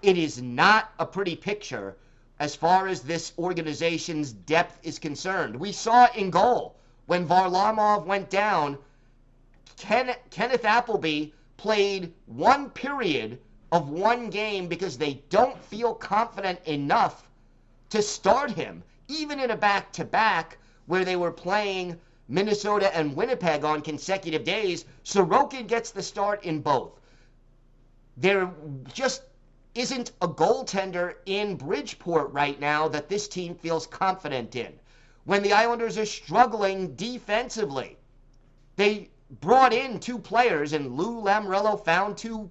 It 0.03 0.19
is 0.19 0.43
not 0.43 0.91
a 0.99 1.07
pretty 1.07 1.37
picture 1.37 1.97
as 2.41 2.57
far 2.57 2.89
as 2.89 3.03
this 3.03 3.33
organization's 3.39 4.33
depth 4.33 4.79
is 4.83 4.99
concerned. 4.99 5.57
We 5.57 5.71
saw 5.71 6.07
it 6.07 6.17
in 6.17 6.31
goal 6.31 6.77
when 7.07 7.27
Varlamov 7.27 8.05
went 8.05 8.31
down, 8.31 8.79
Ken, 9.77 10.15
Kenneth 10.31 10.65
Appleby 10.65 11.33
played 11.57 12.13
one 12.27 12.71
period 12.71 13.39
of 13.73 13.91
one 13.91 14.31
game 14.31 14.69
because 14.69 14.97
they 14.97 15.23
don't 15.29 15.63
feel 15.65 15.95
confident 15.95 16.59
enough 16.65 17.29
to 17.91 18.01
start 18.01 18.51
him, 18.51 18.83
even 19.09 19.39
in 19.39 19.51
a 19.51 19.57
back 19.57 19.93
to 19.93 20.05
back 20.05 20.59
where 20.87 21.05
they 21.05 21.17
were 21.17 21.33
playing 21.33 21.99
Minnesota 22.29 22.95
and 22.97 23.15
Winnipeg 23.15 23.65
on 23.65 23.83
consecutive 23.83 24.45
days. 24.45 24.85
Sorokin 25.05 25.67
gets 25.67 25.91
the 25.91 26.03
start 26.03 26.43
in 26.45 26.61
both. 26.61 26.99
There 28.17 28.51
just 28.93 29.23
isn't 29.75 30.13
a 30.23 30.29
goaltender 30.29 31.17
in 31.27 31.57
Bridgeport 31.57 32.33
right 32.33 32.59
now 32.59 32.89
that 32.89 33.09
this 33.09 33.29
team 33.29 33.55
feels 33.55 33.87
confident 33.87 34.57
in. 34.57 34.73
When 35.25 35.43
the 35.43 35.53
Islanders 35.53 35.99
are 35.99 36.07
struggling 36.07 36.95
defensively, 36.95 37.99
they 38.77 39.11
brought 39.31 39.73
in 39.73 40.01
two 40.01 40.19
players, 40.19 40.73
and 40.73 40.97
Lou 40.97 41.21
Lamoriello 41.21 41.85
found 41.85 42.17
two 42.17 42.51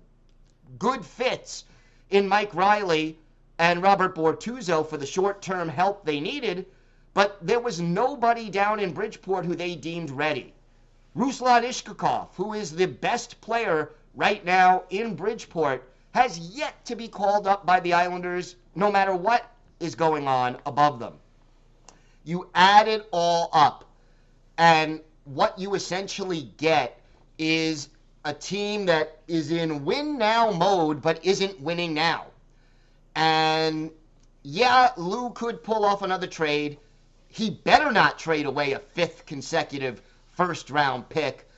good 0.79 1.05
fits 1.05 1.65
in 2.09 2.27
Mike 2.27 2.53
Reilly 2.53 3.17
and 3.57 3.81
Robert 3.81 4.15
Bortuzzo 4.15 4.83
for 4.83 4.97
the 4.97 5.05
short 5.05 5.41
term 5.41 5.69
help 5.69 6.05
they 6.05 6.19
needed 6.19 6.65
but 7.15 7.37
there 7.41 7.61
was 7.61 7.79
nobody 7.79 8.49
down 8.49 8.77
in 8.77 8.91
Bridgeport 8.91 9.45
who 9.45 9.55
they 9.55 9.73
deemed 9.73 10.11
ready. 10.11 10.53
Ruslan 11.15 11.63
Iskhakov, 11.63 12.27
who 12.35 12.53
is 12.53 12.75
the 12.75 12.87
best 12.87 13.39
player 13.39 13.93
right 14.15 14.43
now 14.43 14.83
in 14.89 15.15
Bridgeport, 15.15 15.89
has 16.11 16.37
yet 16.37 16.83
to 16.83 16.95
be 16.95 17.07
called 17.07 17.47
up 17.47 17.65
by 17.65 17.79
the 17.79 17.93
Islanders 17.93 18.57
no 18.75 18.91
matter 18.91 19.15
what 19.15 19.49
is 19.79 19.95
going 19.95 20.27
on 20.27 20.57
above 20.65 20.99
them. 20.99 21.13
You 22.25 22.49
add 22.53 22.89
it 22.89 23.07
all 23.11 23.49
up, 23.53 23.85
and 24.57 24.99
what 25.25 25.59
you 25.59 25.75
essentially 25.75 26.49
get 26.57 26.99
is 27.37 27.89
a 28.23 28.33
team 28.33 28.85
that 28.85 29.19
is 29.27 29.51
in 29.51 29.85
win 29.85 30.17
now 30.17 30.51
mode 30.51 31.01
but 31.01 31.23
isn't 31.25 31.59
winning 31.59 31.93
now. 31.93 32.25
And 33.15 33.91
yeah, 34.43 34.91
Lou 34.97 35.31
could 35.31 35.63
pull 35.63 35.85
off 35.85 36.01
another 36.01 36.27
trade 36.27 36.77
he 37.35 37.49
better 37.49 37.91
not 37.91 38.17
trade 38.17 38.45
away 38.45 38.71
a 38.71 38.79
fifth 38.79 39.25
consecutive 39.25 40.01
first 40.31 40.69
round 40.69 41.09
pick. 41.09 41.49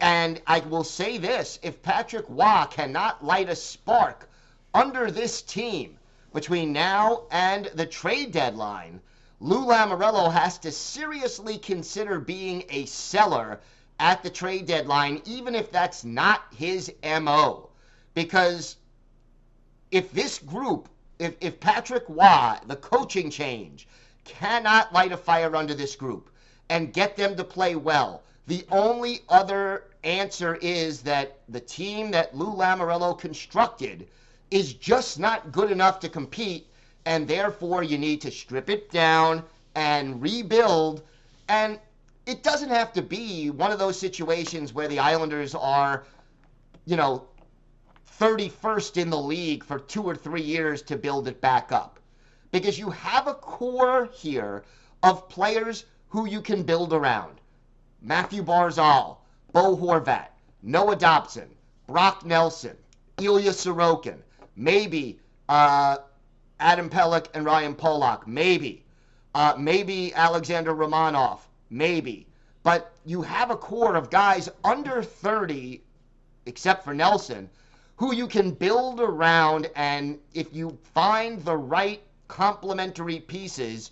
And 0.00 0.40
I 0.46 0.60
will 0.60 0.84
say 0.84 1.18
this 1.18 1.58
if 1.62 1.82
Patrick 1.82 2.24
Roy 2.30 2.64
cannot 2.70 3.22
light 3.22 3.50
a 3.50 3.56
spark 3.56 4.30
under 4.72 5.10
this 5.10 5.42
team 5.42 5.98
between 6.32 6.72
now 6.72 7.24
and 7.30 7.66
the 7.74 7.84
trade 7.84 8.32
deadline, 8.32 9.02
Lou 9.42 9.64
Lamoriello 9.64 10.30
has 10.30 10.58
to 10.58 10.70
seriously 10.70 11.56
consider 11.56 12.20
being 12.20 12.62
a 12.68 12.84
seller 12.84 13.60
at 13.98 14.22
the 14.22 14.28
trade 14.28 14.66
deadline, 14.66 15.22
even 15.24 15.54
if 15.54 15.72
that's 15.72 16.04
not 16.04 16.42
his 16.54 16.92
MO. 17.02 17.70
Because 18.12 18.76
if 19.90 20.12
this 20.12 20.38
group, 20.38 20.90
if, 21.18 21.36
if 21.40 21.58
Patrick 21.58 22.04
Roy, 22.08 22.56
the 22.66 22.76
coaching 22.76 23.30
change, 23.30 23.88
cannot 24.24 24.92
light 24.92 25.12
a 25.12 25.16
fire 25.16 25.56
under 25.56 25.74
this 25.74 25.96
group 25.96 26.30
and 26.68 26.92
get 26.92 27.16
them 27.16 27.34
to 27.36 27.44
play 27.44 27.76
well. 27.76 28.22
The 28.46 28.66
only 28.70 29.20
other 29.28 29.84
answer 30.04 30.56
is 30.56 31.00
that 31.02 31.38
the 31.48 31.60
team 31.60 32.10
that 32.10 32.36
Lou 32.36 32.54
Lamoriello 32.54 33.18
constructed 33.18 34.08
is 34.50 34.74
just 34.74 35.18
not 35.18 35.50
good 35.52 35.70
enough 35.70 36.00
to 36.00 36.08
compete, 36.08 36.69
and 37.06 37.26
therefore 37.26 37.82
you 37.82 37.98
need 37.98 38.20
to 38.22 38.30
strip 38.30 38.70
it 38.70 38.90
down 38.90 39.42
and 39.74 40.20
rebuild. 40.22 41.02
And 41.48 41.78
it 42.26 42.42
doesn't 42.42 42.68
have 42.68 42.92
to 42.94 43.02
be 43.02 43.50
one 43.50 43.72
of 43.72 43.78
those 43.78 43.98
situations 43.98 44.72
where 44.72 44.88
the 44.88 44.98
Islanders 44.98 45.54
are, 45.54 46.04
you 46.86 46.96
know, 46.96 47.26
31st 48.20 48.98
in 48.98 49.10
the 49.10 49.18
league 49.18 49.64
for 49.64 49.78
two 49.78 50.02
or 50.02 50.14
three 50.14 50.42
years 50.42 50.82
to 50.82 50.96
build 50.96 51.26
it 51.26 51.40
back 51.40 51.72
up 51.72 51.98
because 52.52 52.78
you 52.78 52.90
have 52.90 53.26
a 53.26 53.34
core 53.34 54.08
here 54.12 54.64
of 55.02 55.28
players 55.28 55.86
who 56.08 56.26
you 56.26 56.40
can 56.42 56.62
build 56.62 56.92
around. 56.92 57.40
Mathew 58.02 58.42
Barzal, 58.42 59.18
Bo 59.52 59.76
Horvat, 59.76 60.28
Noah 60.62 60.96
Dobson, 60.96 61.48
Brock 61.86 62.24
Nelson, 62.24 62.76
Ilya 63.18 63.50
Sorokin, 63.50 64.18
maybe 64.56 65.18
uh, 65.48 65.98
Adam 66.60 66.90
Pelech 66.90 67.26
and 67.34 67.44
Ryan 67.44 67.74
Pulock, 67.74 68.28
maybe. 68.28 68.84
Uh, 69.34 69.54
maybe 69.58 70.12
Alexander 70.14 70.74
Romanov, 70.74 71.40
maybe. 71.70 72.26
But 72.62 72.92
you 73.06 73.22
have 73.22 73.50
a 73.50 73.56
core 73.56 73.96
of 73.96 74.10
guys 74.10 74.48
under 74.62 75.02
30, 75.02 75.82
except 76.46 76.84
for 76.84 76.92
Nelson, 76.92 77.48
who 77.96 78.14
you 78.14 78.26
can 78.26 78.50
build 78.50 79.00
around. 79.00 79.70
And 79.74 80.18
if 80.34 80.54
you 80.54 80.76
find 80.94 81.42
the 81.44 81.56
right 81.56 82.02
complementary 82.28 83.20
pieces, 83.20 83.90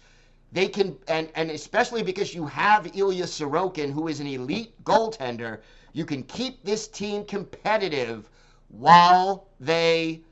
they 0.52 0.68
can, 0.68 0.96
and, 1.08 1.28
and 1.34 1.50
especially 1.50 2.02
because 2.02 2.34
you 2.34 2.46
have 2.46 2.96
Ilya 2.96 3.24
Sorokin, 3.24 3.92
who 3.92 4.08
is 4.08 4.20
an 4.20 4.26
elite 4.26 4.72
goaltender, 4.84 5.60
you 5.92 6.04
can 6.04 6.22
keep 6.24 6.62
this 6.62 6.88
team 6.88 7.24
competitive 7.24 8.28
while 8.68 9.48
they 9.60 10.22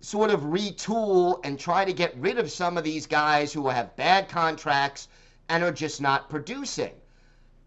sort 0.00 0.30
of 0.30 0.40
retool 0.40 1.40
and 1.44 1.58
try 1.58 1.84
to 1.84 1.92
get 1.92 2.16
rid 2.16 2.38
of 2.38 2.50
some 2.50 2.78
of 2.78 2.84
these 2.84 3.06
guys 3.06 3.52
who 3.52 3.68
have 3.68 3.96
bad 3.96 4.28
contracts 4.28 5.08
and 5.48 5.62
are 5.62 5.72
just 5.72 6.00
not 6.00 6.30
producing. 6.30 6.92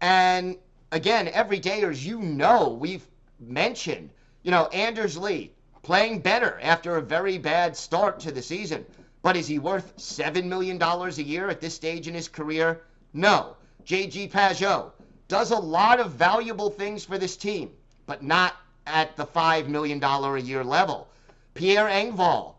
And 0.00 0.56
again, 0.90 1.28
every 1.28 1.58
day, 1.58 1.82
as 1.82 2.04
you 2.04 2.20
know, 2.20 2.70
we've 2.70 3.06
mentioned, 3.38 4.10
you 4.42 4.50
know, 4.50 4.66
Anders 4.66 5.16
Lee, 5.16 5.52
playing 5.82 6.20
better 6.20 6.58
after 6.60 6.96
a 6.96 7.02
very 7.02 7.38
bad 7.38 7.76
start 7.76 8.20
to 8.20 8.32
the 8.32 8.42
season. 8.42 8.84
But 9.22 9.36
is 9.36 9.46
he 9.46 9.58
worth 9.58 9.96
$7 9.96 10.44
million 10.44 10.82
a 10.82 11.08
year 11.10 11.48
at 11.48 11.60
this 11.60 11.74
stage 11.74 12.08
in 12.08 12.14
his 12.14 12.28
career? 12.28 12.82
No. 13.12 13.56
JG 13.86 14.30
Pageau 14.30 14.90
does 15.28 15.50
a 15.50 15.56
lot 15.56 16.00
of 16.00 16.12
valuable 16.12 16.70
things 16.70 17.04
for 17.04 17.16
this 17.16 17.36
team, 17.36 17.70
but 18.06 18.22
not 18.22 18.54
at 18.86 19.16
the 19.16 19.24
$5 19.24 19.68
million 19.68 20.02
a 20.02 20.38
year 20.38 20.64
level. 20.64 21.08
Pierre 21.54 21.86
Engvall, 21.86 22.54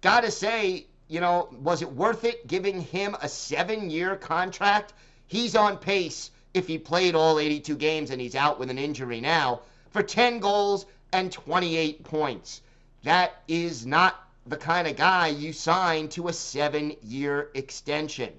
gotta 0.00 0.30
say, 0.30 0.86
you 1.08 1.20
know, 1.20 1.48
was 1.62 1.80
it 1.80 1.92
worth 1.92 2.24
it 2.24 2.46
giving 2.46 2.80
him 2.80 3.16
a 3.22 3.28
seven 3.28 3.88
year 3.88 4.16
contract? 4.16 4.92
He's 5.26 5.54
on 5.54 5.78
pace 5.78 6.30
if 6.52 6.66
he 6.66 6.78
played 6.78 7.14
all 7.14 7.38
82 7.38 7.76
games 7.76 8.10
and 8.10 8.20
he's 8.20 8.34
out 8.34 8.58
with 8.58 8.70
an 8.70 8.78
injury 8.78 9.20
now 9.20 9.60
for 9.90 10.02
10 10.02 10.40
goals 10.40 10.86
and 11.12 11.30
28 11.30 12.02
points. 12.04 12.60
That 13.04 13.42
is 13.46 13.86
not 13.86 14.20
the 14.46 14.56
kind 14.56 14.88
of 14.88 14.96
guy 14.96 15.28
you 15.28 15.52
sign 15.52 16.08
to 16.10 16.28
a 16.28 16.32
seven 16.32 16.96
year 17.02 17.50
extension. 17.54 18.32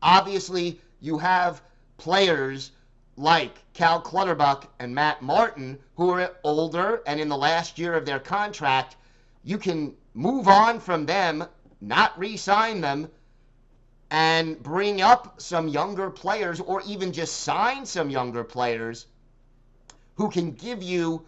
Obviously, 0.00 0.80
you 1.00 1.18
have 1.18 1.60
players 1.96 2.70
like 3.18 3.72
Cal 3.72 4.00
Clutterbuck 4.00 4.68
and 4.78 4.94
Matt 4.94 5.20
Martin 5.22 5.76
who 5.96 6.10
are 6.10 6.36
older 6.44 7.02
and 7.04 7.18
in 7.20 7.28
the 7.28 7.36
last 7.36 7.76
year 7.76 7.94
of 7.94 8.06
their 8.06 8.20
contract. 8.20 8.96
You 9.42 9.58
can 9.58 9.96
move 10.14 10.46
on 10.46 10.78
from 10.78 11.04
them, 11.04 11.44
not 11.80 12.16
re 12.16 12.36
sign 12.36 12.80
them, 12.80 13.10
and 14.10 14.62
bring 14.62 15.00
up 15.00 15.40
some 15.40 15.66
younger 15.66 16.10
players 16.10 16.60
or 16.60 16.80
even 16.82 17.12
just 17.12 17.40
sign 17.40 17.84
some 17.84 18.08
younger 18.08 18.44
players 18.44 19.06
who 20.14 20.30
can 20.30 20.52
give 20.52 20.80
you 20.80 21.26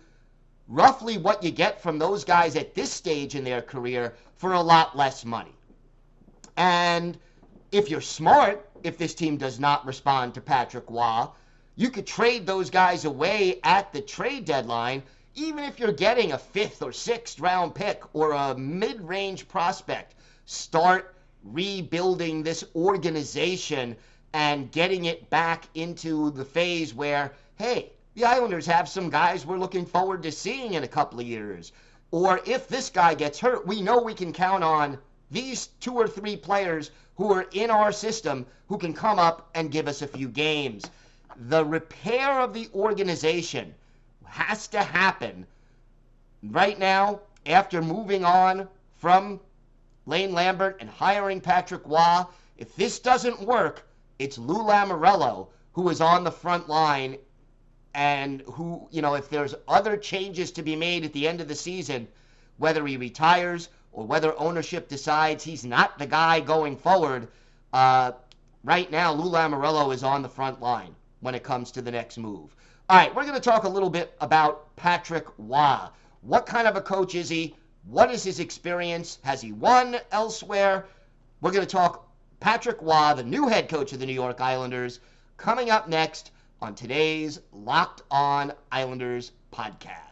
roughly 0.69 1.19
what 1.19 1.43
you 1.43 1.51
get 1.51 1.83
from 1.83 1.99
those 1.99 2.25
guys 2.25 2.55
at 2.55 2.75
this 2.75 2.93
stage 2.93 3.35
in 3.35 3.43
their 3.43 3.63
career 3.63 4.15
for 4.37 4.53
a 4.53 4.61
lot 4.61 4.97
less 4.97 5.25
money. 5.25 5.55
And 6.57 7.19
if 7.73 7.91
you're 7.91 8.01
smart, 8.01 8.69
if 8.85 8.97
this 8.97 9.15
team 9.15 9.37
does 9.37 9.59
not 9.59 9.85
respond 9.85 10.35
to 10.35 10.41
Patrick 10.41 10.89
Roy, 10.89 11.27
you 11.77 11.91
could 11.91 12.07
trade 12.07 12.47
those 12.47 12.71
guys 12.71 13.05
away 13.05 13.61
at 13.63 13.93
the 13.93 14.01
trade 14.01 14.45
deadline, 14.45 15.03
even 15.35 15.65
if 15.65 15.79
you're 15.79 15.93
getting 15.93 16.33
a 16.33 16.39
fifth 16.39 16.83
or 16.83 16.93
sixth 16.93 17.41
round 17.41 17.75
pick 17.75 18.03
or 18.15 18.33
a 18.33 18.57
mid 18.57 19.01
range 19.01 19.49
prospect. 19.49 20.15
Start 20.47 21.15
rebuilding 21.45 22.43
this 22.43 22.65
organization 22.75 23.97
and 24.33 24.71
getting 24.71 25.07
it 25.07 25.31
back 25.31 25.65
into 25.75 26.31
the 26.33 26.45
phase 26.45 26.95
where, 26.95 27.33
hey, 27.57 27.93
the 28.15 28.25
Islanders 28.25 28.67
have 28.67 28.89
some 28.89 29.09
guys 29.09 29.47
we're 29.47 29.59
looking 29.59 29.87
forward 29.87 30.23
to 30.25 30.33
seeing 30.33 30.75
in 30.75 30.85
a 30.85 30.89
couple 30.89 31.21
of 31.21 31.27
years. 31.27 31.73
Or 32.11 32.41
if 32.45 32.69
this 32.69 32.91
guy 32.91 33.15
gets 33.15 33.39
hurt, 33.39 33.67
we 33.67 33.81
know 33.81 34.03
we 34.03 34.15
can 34.15 34.33
count 34.33 34.65
on 34.65 34.99
these 35.31 35.69
two 35.79 35.95
or 35.95 36.09
three 36.09 36.37
players 36.37 36.91
who 37.15 37.33
are 37.33 37.47
in 37.53 37.71
our 37.71 37.93
system 37.93 38.47
who 38.69 38.79
can 38.79 38.93
come 38.93 39.19
up 39.19 39.51
and 39.55 39.71
give 39.71 39.87
us 39.87 40.03
a 40.03 40.09
few 40.09 40.29
games. 40.29 40.85
The 41.37 41.65
repair 41.65 42.41
of 42.41 42.55
the 42.55 42.69
organization 42.75 43.75
has 44.25 44.67
to 44.69 44.83
happen 44.83 45.47
right 46.43 46.79
now 46.79 47.21
after 47.47 47.81
moving 47.81 48.25
on 48.25 48.69
from 48.97 49.41
Lane 50.07 50.33
Lambert 50.33 50.79
and 50.81 50.91
hiring 50.91 51.41
Patrick 51.41 51.83
Roy. 51.87 52.25
If 52.57 52.75
this 52.75 52.99
doesn't 52.99 53.41
work, 53.43 53.87
it's 54.19 54.39
Lou 54.39 54.65
Lamoriello 54.65 55.49
who 55.73 55.89
is 55.89 56.01
on 56.01 56.25
the 56.25 56.33
front 56.33 56.69
line 56.69 57.17
and 57.95 58.41
who, 58.43 58.89
you 58.91 59.01
know, 59.01 59.15
if 59.15 59.29
there's 59.29 59.55
other 59.69 59.97
changes 59.97 60.51
to 60.53 60.63
be 60.63 60.75
made 60.75 61.05
at 61.05 61.13
the 61.13 61.29
end 61.29 61.41
of 61.41 61.49
the 61.49 61.55
season, 61.55 62.09
whether 62.59 62.85
he 62.87 62.97
retires 62.97 63.69
or 63.93 64.05
whether 64.05 64.39
ownership 64.39 64.89
decides 64.89 65.45
he's 65.45 65.65
not 65.65 65.99
the 65.99 66.07
guy 66.07 66.41
going 66.41 66.77
forward, 66.77 67.29
uh, 67.73 68.13
right 68.65 68.91
now 68.91 69.13
Lou 69.13 69.31
Lamoriello 69.31 69.95
is 69.95 70.03
on 70.03 70.23
the 70.23 70.29
front 70.29 70.61
line 70.61 70.95
when 71.21 71.35
it 71.35 71.43
comes 71.43 71.71
to 71.73 71.83
the 71.83 71.91
next 71.91 72.19
move. 72.19 72.55
All 72.89 72.97
right, 72.97 73.15
we're 73.15 73.23
going 73.23 73.35
to 73.35 73.41
talk 73.41 73.65
a 73.65 73.69
little 73.69 73.91
bit 73.91 74.15
about 74.21 74.75
Patrick 74.77 75.27
Roy. 75.39 75.79
What 76.23 76.47
kind 76.47 76.67
of 76.67 76.77
a 76.77 76.81
coach 76.81 77.15
is 77.15 77.29
he? 77.29 77.55
What 77.85 78.11
is 78.11 78.25
his 78.25 78.41
experience? 78.41 79.19
Has 79.23 79.41
he 79.41 79.53
won 79.53 79.97
elsewhere? 80.11 80.87
We're 81.41 81.53
going 81.53 81.67
to 81.67 81.71
talk 81.71 82.09
Patrick 82.41 82.79
Roy, 82.83 83.15
the 83.15 83.23
new 83.23 83.49
head 83.49 83.69
coach 83.69 83.93
of 83.93 84.01
the 84.01 84.07
New 84.07 84.13
York 84.13 84.41
Islanders, 84.41 85.01
coming 85.37 85.71
up 85.71 85.89
next 85.89 86.33
on 86.61 86.75
today's 86.75 87.39
Locked 87.53 88.03
On 88.11 88.53
Islanders 88.71 89.33
podcast. 89.53 90.10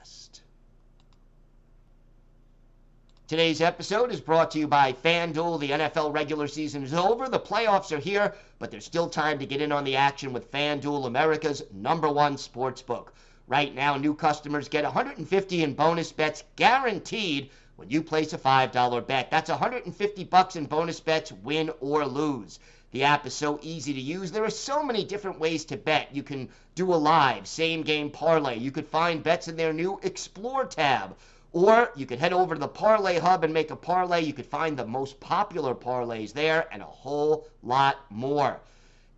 Today's 3.29 3.61
episode 3.61 4.11
is 4.11 4.23
brought 4.23 4.51
to 4.53 4.59
you 4.59 4.67
by 4.67 4.95
FanDuel. 4.95 5.61
The 5.61 5.69
NFL 5.69 6.14
regular 6.14 6.49
season 6.49 6.83
is 6.83 6.95
over, 6.95 7.29
the 7.29 7.38
playoffs 7.38 7.93
are 7.93 8.01
here, 8.01 8.35
but 8.59 8.71
there's 8.71 8.87
still 8.87 9.07
time 9.07 9.38
to 9.38 9.45
get 9.45 9.61
in 9.61 9.71
on 9.71 9.85
the 9.85 9.97
action 9.97 10.33
with 10.33 10.51
FanDuel, 10.51 11.07
America's 11.07 11.62
number 11.71 12.09
one 12.09 12.38
sports 12.38 12.81
book. 12.81 13.12
Right 13.47 13.75
now, 13.75 13.99
new 13.99 14.14
customers 14.14 14.71
get 14.71 14.85
150 14.85 15.62
in 15.62 15.75
bonus 15.75 16.11
bets 16.11 16.43
guaranteed 16.57 17.51
when 17.77 17.91
you 17.91 18.03
place 18.03 18.33
a 18.33 18.38
$5 18.38 19.07
bet. 19.07 19.31
That's 19.31 19.51
150 19.51 20.25
bucks 20.25 20.57
in 20.57 20.64
bonus 20.64 20.99
bets, 20.99 21.31
win 21.31 21.71
or 21.81 22.07
lose. 22.07 22.59
The 22.93 23.05
app 23.05 23.27
is 23.27 23.35
so 23.35 23.59
easy 23.61 23.93
to 23.93 24.01
use. 24.01 24.33
There 24.33 24.45
are 24.45 24.49
so 24.49 24.83
many 24.83 25.05
different 25.05 25.38
ways 25.38 25.67
to 25.67 25.77
bet. 25.77 26.09
You 26.14 26.23
can 26.23 26.49
do 26.75 26.95
a 26.95 26.97
live, 26.97 27.47
same 27.47 27.83
game 27.83 28.09
parlay. 28.09 28.57
You 28.57 28.71
could 28.71 28.88
find 28.88 29.23
bets 29.23 29.49
in 29.49 29.57
their 29.59 29.75
new 29.75 30.01
Explore 30.03 30.64
tab. 30.64 31.14
Or 31.52 31.90
you 31.96 32.04
could 32.04 32.18
head 32.18 32.32
over 32.32 32.54
to 32.54 32.61
the 32.61 32.68
Parlay 32.68 33.18
Hub 33.18 33.42
and 33.42 33.54
make 33.54 33.70
a 33.70 33.76
parlay. 33.76 34.22
You 34.22 34.34
could 34.34 34.46
find 34.46 34.76
the 34.76 34.87
most 34.87 35.18
popular 35.18 35.74
parlays 35.74 36.32
there 36.32 36.68
and 36.70 36.82
a 36.82 36.87
whole 36.87 37.48
lot 37.62 37.96
more. 38.11 38.61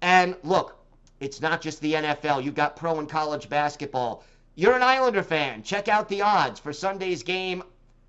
And 0.00 0.36
look, 0.44 0.76
it's 1.18 1.40
not 1.40 1.60
just 1.60 1.80
the 1.80 1.94
NFL. 1.94 2.44
You've 2.44 2.54
got 2.54 2.76
pro 2.76 2.98
and 2.98 3.08
college 3.08 3.48
basketball. 3.48 4.24
You're 4.54 4.74
an 4.74 4.82
Islander 4.82 5.22
fan. 5.22 5.62
Check 5.62 5.88
out 5.88 6.08
the 6.08 6.22
odds 6.22 6.60
for 6.60 6.72
Sunday's 6.72 7.22
game, 7.22 7.62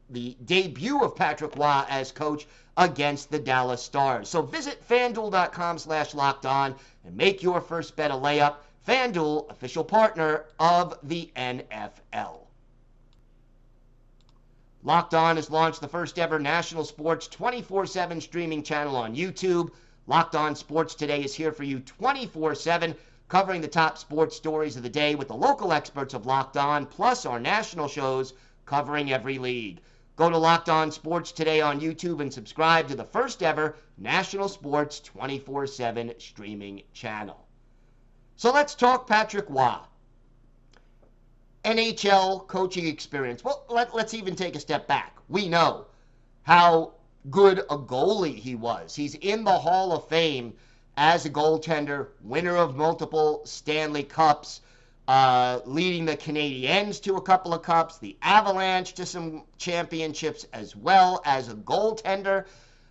the 0.10 0.38
debut 0.46 1.02
of 1.02 1.16
Patrick 1.16 1.56
Roy 1.56 1.84
as 1.90 2.12
coach 2.12 2.48
against 2.78 3.32
the 3.32 3.40
Dallas 3.40 3.82
Stars. 3.82 4.30
So 4.30 4.42
visit 4.42 4.88
fanduel.com 4.88 5.80
slash 5.80 6.14
locked 6.14 6.46
on 6.46 6.76
and 7.06 7.16
make 7.18 7.44
your 7.44 7.60
first 7.60 7.96
bet 7.96 8.12
a 8.12 8.16
layup. 8.16 8.56
FanDuel, 8.88 9.50
official 9.52 9.84
partner 9.84 10.46
of 10.60 10.98
the 11.04 11.32
NFL. 11.36 12.41
Locked 14.84 15.14
On 15.14 15.36
has 15.36 15.52
launched 15.52 15.80
the 15.80 15.88
first 15.88 16.18
ever 16.18 16.40
national 16.40 16.86
sports 16.86 17.28
24 17.28 17.86
7 17.86 18.20
streaming 18.20 18.64
channel 18.64 18.96
on 18.96 19.16
YouTube. 19.16 19.70
Locked 20.08 20.36
On 20.36 20.56
Sports 20.56 20.96
Today 20.96 21.24
is 21.24 21.36
here 21.36 21.52
for 21.52 21.62
you 21.62 21.82
24 21.82 22.56
7, 22.56 22.96
covering 23.28 23.62
the 23.62 23.68
top 23.68 24.00
sports 24.00 24.36
stories 24.36 24.76
of 24.76 24.82
the 24.82 24.90
day 24.90 25.14
with 25.14 25.28
the 25.28 25.36
local 25.36 25.72
experts 25.72 26.16
of 26.16 26.26
Locked 26.26 26.58
On, 26.58 26.88
plus 26.88 27.28
our 27.28 27.40
national 27.40 27.88
shows 27.88 28.34
covering 28.66 29.14
every 29.14 29.38
league. 29.38 29.82
Go 30.16 30.32
to 30.32 30.38
Locked 30.40 30.70
On 30.70 30.92
Sports 30.92 31.32
today 31.32 31.62
on 31.62 31.80
YouTube 31.80 32.20
and 32.20 32.34
subscribe 32.34 32.88
to 32.88 32.96
the 32.96 33.04
first 33.04 33.44
ever 33.44 33.76
national 34.00 34.50
sports 34.50 35.00
24 35.02 35.68
7 35.68 36.14
streaming 36.18 36.82
channel. 36.92 37.46
So 38.36 38.52
let's 38.52 38.74
talk 38.74 39.06
Patrick 39.06 39.46
Roy. 39.48 39.78
NHL 41.64 42.48
coaching 42.48 42.88
experience. 42.88 43.44
Well, 43.44 43.64
let, 43.70 43.94
us 43.94 44.14
even 44.14 44.36
take 44.36 44.56
a 44.56 44.60
step 44.60 44.88
back. 44.88 45.18
We 45.30 45.48
know 45.48 45.86
how 46.44 46.94
good 47.30 47.60
a 47.60 47.78
goalie 47.78 48.36
he 48.36 48.56
was. 48.56 48.96
He's 48.96 49.16
in 49.16 49.44
the 49.44 49.58
Hall 49.58 49.92
of 49.92 50.08
Fame 50.08 50.54
as 50.98 51.26
a 51.26 51.30
goaltender, 51.30 52.08
winner 52.24 52.56
of 52.58 52.76
multiple 52.76 53.42
Stanley 53.46 54.04
Cups, 54.04 54.62
uh, 55.08 55.60
leading 55.66 56.06
the 56.06 56.18
Canadiens 56.18 57.02
to 57.04 57.16
a 57.16 57.22
couple 57.22 57.54
of 57.54 57.62
cups, 57.62 57.98
the 57.98 58.18
Avalanche 58.22 58.94
to 58.94 59.06
some 59.06 59.44
championships, 59.58 60.46
as 60.54 60.76
well 60.76 61.22
as 61.26 61.50
a 61.50 61.54
goaltender. 61.54 62.46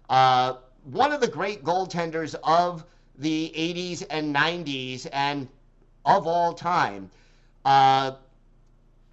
Uh, 0.08 0.54
one 0.84 1.12
of 1.12 1.20
the 1.20 1.28
great 1.28 1.64
goaltenders 1.64 2.34
of 2.44 2.84
the 3.18 3.52
80s 3.56 4.04
and 4.10 4.34
90s 4.34 5.06
and 5.12 5.48
of 6.04 6.26
all 6.26 6.52
time. 6.52 7.10
Uh, 7.64 8.12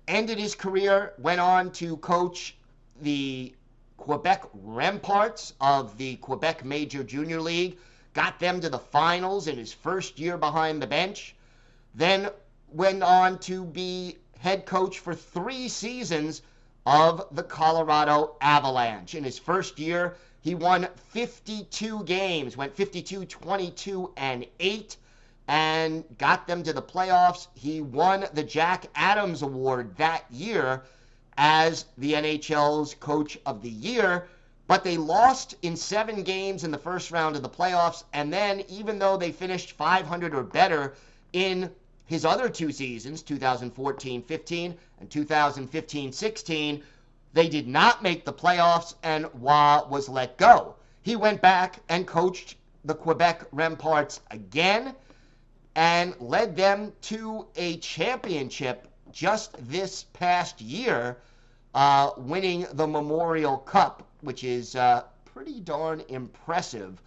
ended 0.08 0.38
his 0.38 0.56
career, 0.56 1.14
went 1.20 1.40
on 1.40 1.72
to 1.74 1.98
coach 1.98 2.56
the 3.02 3.54
Quebec 3.98 4.44
Remparts 4.66 5.54
of 5.60 5.98
the 5.98 6.16
Quebec 6.18 6.64
Major 6.64 7.04
Junior 7.04 7.42
League, 7.42 7.78
got 8.14 8.40
them 8.40 8.62
to 8.62 8.70
the 8.70 8.80
finals 8.80 9.48
in 9.48 9.58
his 9.58 9.74
first 9.74 10.18
year 10.18 10.38
behind 10.38 10.82
the 10.82 10.88
bench, 10.88 11.36
then 11.94 12.30
went 12.72 13.04
on 13.04 13.40
to 13.40 13.66
be 13.66 14.18
head 14.40 14.66
coach 14.66 15.00
for 15.00 15.14
three 15.14 15.68
seasons 15.68 16.42
of 16.86 17.28
the 17.32 17.44
Colorado 17.44 18.36
Avalanche. 18.40 19.16
In 19.16 19.24
his 19.24 19.38
first 19.38 19.78
year, 19.78 20.16
he 20.42 20.56
won 20.56 20.88
52 21.10 22.04
games, 22.04 22.56
went 22.56 22.76
52, 22.76 23.26
22, 23.26 24.14
and 24.16 24.46
8, 24.60 24.96
and 25.48 26.04
got 26.18 26.46
them 26.46 26.62
to 26.64 26.74
the 26.74 26.82
playoffs. 26.82 27.48
He 27.54 27.80
won 27.80 28.26
the 28.34 28.44
Jack 28.44 28.88
Adams 28.96 29.42
Award 29.42 29.96
that 29.98 30.26
year 30.30 30.84
as 31.38 31.86
the 31.98 32.14
NHL's 32.14 32.96
Coach 32.96 33.38
of 33.46 33.62
the 33.62 33.70
Year. 33.70 34.28
But 34.68 34.84
they 34.84 34.98
lost 34.98 35.56
in 35.62 35.78
seven 35.78 36.24
games 36.24 36.66
in 36.66 36.72
the 36.72 36.78
first 36.78 37.12
round 37.12 37.38
of 37.38 37.42
the 37.42 37.50
playoffs. 37.50 38.04
And 38.12 38.34
then, 38.34 38.66
even 38.68 39.00
though 39.00 39.16
they 39.16 39.32
finished 39.32 39.72
500 39.72 40.36
or 40.36 40.44
better 40.44 40.96
in 41.32 41.72
his 42.06 42.26
other 42.26 42.50
two 42.50 42.72
seasons, 42.74 43.22
2014 43.22 44.24
15 44.24 44.78
and 45.00 45.10
2015 45.10 46.12
16, 46.12 46.84
they 47.34 47.48
did 47.48 47.68
not 47.68 48.04
make 48.04 48.26
the 48.26 48.34
playoffs, 48.34 48.96
and 49.04 49.28
Roy 49.36 49.82
was 49.90 50.10
let 50.10 50.38
go. 50.38 50.76
He 51.04 51.16
went 51.16 51.42
back 51.42 51.80
and 51.88 52.06
coached 52.06 52.56
the 52.84 52.96
Quebec 52.96 53.50
Remparts 53.52 54.20
again 54.32 54.96
and 55.78 56.16
led 56.20 56.56
them 56.56 56.92
to 57.04 57.46
a 57.56 57.78
championship 57.78 58.88
just 59.12 59.56
this 59.70 60.06
past 60.12 60.60
year, 60.60 61.18
uh, 61.76 62.10
winning 62.18 62.66
the 62.74 62.88
Memorial 62.88 63.58
Cup, 63.60 64.02
which 64.22 64.44
is 64.44 64.76
uh, 64.76 65.04
pretty 65.24 65.60
darn 65.60 66.02
impressive 66.10 67.00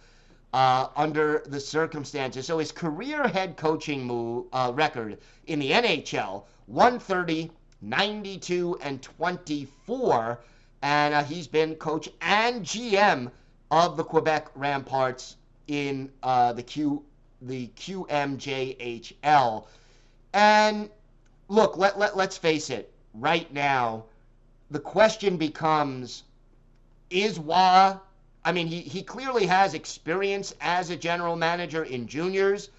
uh, 0.53 0.87
under 0.95 1.43
the 1.47 1.59
circumstances. 1.59 2.45
So 2.45 2.59
his 2.59 2.71
career 2.71 3.27
head 3.27 3.57
coaching 3.57 4.05
move, 4.05 4.45
uh, 4.53 4.71
record 4.73 5.17
in 5.47 5.59
the 5.59 5.71
NHL 5.71 6.45
130, 6.67 7.51
92, 7.81 8.79
and 8.81 9.01
24. 9.01 10.39
And 10.81 11.13
uh, 11.13 11.23
he's 11.25 11.47
been 11.47 11.75
coach 11.75 12.07
and 12.21 12.63
GM 12.63 13.31
of 13.69 13.97
the 13.97 14.03
Quebec 14.05 14.53
Remparts 14.55 15.35
in 15.67 16.09
uh, 16.23 16.53
the 16.53 16.63
Q 16.63 17.03
the 17.41 17.67
QMJHL. 17.75 19.65
And 20.33 20.89
look, 21.47 21.77
let, 21.77 21.97
let, 21.99 22.15
let's 22.15 22.37
face 22.37 22.69
it, 22.69 22.93
right 23.13 23.51
now, 23.53 24.05
the 24.69 24.79
question 24.79 25.37
becomes 25.37 26.23
is 27.09 27.37
Roy 27.37 27.95
I 28.43 28.51
mean, 28.51 28.67
he, 28.67 28.81
he 28.81 29.03
clearly 29.03 29.45
has 29.45 29.73
experience 29.73 30.55
as 30.61 30.89
a 30.89 30.95
general 30.95 31.35
manager 31.35 31.83
in 31.83 32.07
juniors. 32.07 32.69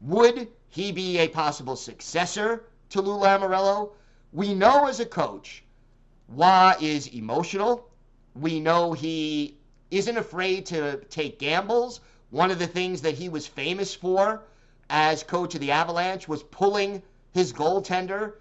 Would 0.00 0.48
he 0.70 0.90
be 0.90 1.18
a 1.18 1.28
possible 1.28 1.76
successor 1.76 2.64
to 2.90 3.02
Lou 3.02 3.18
Lamoriello? 3.18 3.90
We 4.32 4.54
know 4.54 4.86
as 4.86 5.00
a 5.00 5.06
coach, 5.06 5.64
Roy 6.28 6.74
is 6.80 7.08
emotional. 7.08 7.90
We 8.34 8.58
know 8.58 8.94
he 8.94 9.56
isn't 9.90 10.16
afraid 10.16 10.64
to 10.66 10.96
take 11.10 11.38
gambles. 11.38 12.00
One 12.32 12.50
of 12.50 12.58
the 12.58 12.66
things 12.66 13.02
that 13.02 13.14
he 13.14 13.28
was 13.28 13.46
famous 13.46 13.94
for 13.94 14.40
as 14.88 15.22
coach 15.22 15.54
of 15.54 15.60
the 15.60 15.70
Avalanche 15.70 16.26
was 16.26 16.42
pulling 16.42 17.02
his 17.34 17.52
goaltender 17.52 18.36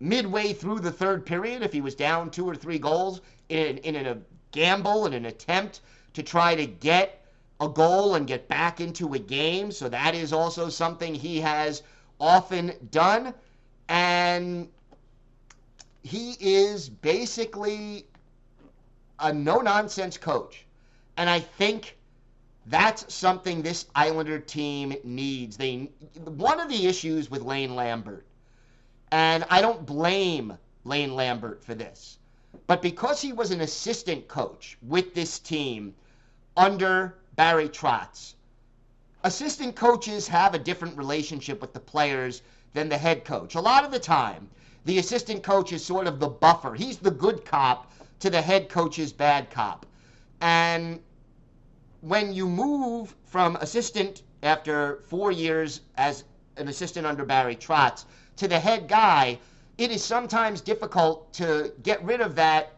midway 0.00 0.52
through 0.52 0.80
the 0.80 0.90
third 0.90 1.24
period 1.24 1.62
if 1.62 1.72
he 1.72 1.80
was 1.80 1.94
down 1.94 2.28
two 2.28 2.44
or 2.44 2.56
three 2.56 2.80
goals 2.80 3.20
in, 3.50 3.78
in 3.78 3.94
a 4.04 4.18
gamble 4.50 5.06
and 5.06 5.14
an 5.14 5.26
attempt 5.26 5.80
to 6.14 6.24
try 6.24 6.56
to 6.56 6.66
get 6.66 7.24
a 7.60 7.68
goal 7.68 8.16
and 8.16 8.26
get 8.26 8.48
back 8.48 8.80
into 8.80 9.14
a 9.14 9.18
game. 9.20 9.70
So 9.70 9.88
that 9.88 10.16
is 10.16 10.32
also 10.32 10.68
something 10.68 11.14
he 11.14 11.38
has 11.40 11.84
often 12.18 12.72
done. 12.90 13.32
And 13.88 14.68
he 16.02 16.32
is 16.40 16.88
basically 16.88 18.06
a 19.20 19.32
no 19.32 19.60
nonsense 19.60 20.18
coach. 20.18 20.66
And 21.16 21.30
I 21.30 21.38
think 21.38 21.96
that's 22.68 23.12
something 23.14 23.62
this 23.62 23.86
Islander 23.94 24.38
team 24.38 24.94
needs. 25.02 25.56
They 25.56 25.90
one 26.24 26.60
of 26.60 26.68
the 26.68 26.86
issues 26.86 27.30
with 27.30 27.42
Lane 27.42 27.74
Lambert 27.74 28.26
And 29.10 29.44
I 29.48 29.62
don't 29.62 29.86
blame 29.86 30.58
Lane 30.84 31.14
Lambert 31.14 31.64
for 31.64 31.74
this. 31.74 32.18
But 32.66 32.82
because 32.82 33.22
he 33.22 33.32
was 33.32 33.50
an 33.50 33.62
assistant 33.62 34.28
coach 34.28 34.76
with 34.82 35.14
this 35.14 35.38
team 35.38 35.94
under 36.56 37.14
Barry 37.36 37.68
Trotz, 37.68 38.34
assistant 39.24 39.74
coaches 39.74 40.28
have 40.28 40.54
a 40.54 40.58
different 40.58 40.96
relationship 40.96 41.60
with 41.62 41.72
the 41.72 41.80
players 41.80 42.42
than 42.74 42.88
the 42.88 42.98
head 42.98 43.24
coach. 43.24 43.54
A 43.54 43.60
lot 43.60 43.84
of 43.84 43.90
the 43.90 43.98
time, 43.98 44.48
the 44.84 44.98
assistant 44.98 45.42
coach 45.42 45.72
is 45.72 45.84
sort 45.84 46.06
of 46.06 46.20
the 46.20 46.28
buffer. 46.28 46.74
He's 46.74 46.98
the 46.98 47.10
good 47.10 47.44
cop 47.44 47.92
to 48.20 48.28
the 48.30 48.42
head 48.42 48.68
coach's 48.68 49.12
bad 49.12 49.50
cop. 49.50 49.86
And 50.40 51.00
when 52.00 52.32
you 52.32 52.48
move 52.48 53.14
from 53.24 53.56
assistant 53.56 54.22
after 54.42 55.00
four 55.08 55.32
years 55.32 55.80
as 55.96 56.24
an 56.56 56.68
assistant 56.68 57.06
under 57.06 57.24
Barry 57.24 57.56
Trotz 57.56 58.04
to 58.36 58.48
the 58.48 58.58
head 58.58 58.88
guy, 58.88 59.38
it 59.78 59.90
is 59.90 60.02
sometimes 60.02 60.60
difficult 60.60 61.32
to 61.34 61.72
get 61.82 62.02
rid 62.04 62.20
of 62.20 62.34
that 62.36 62.72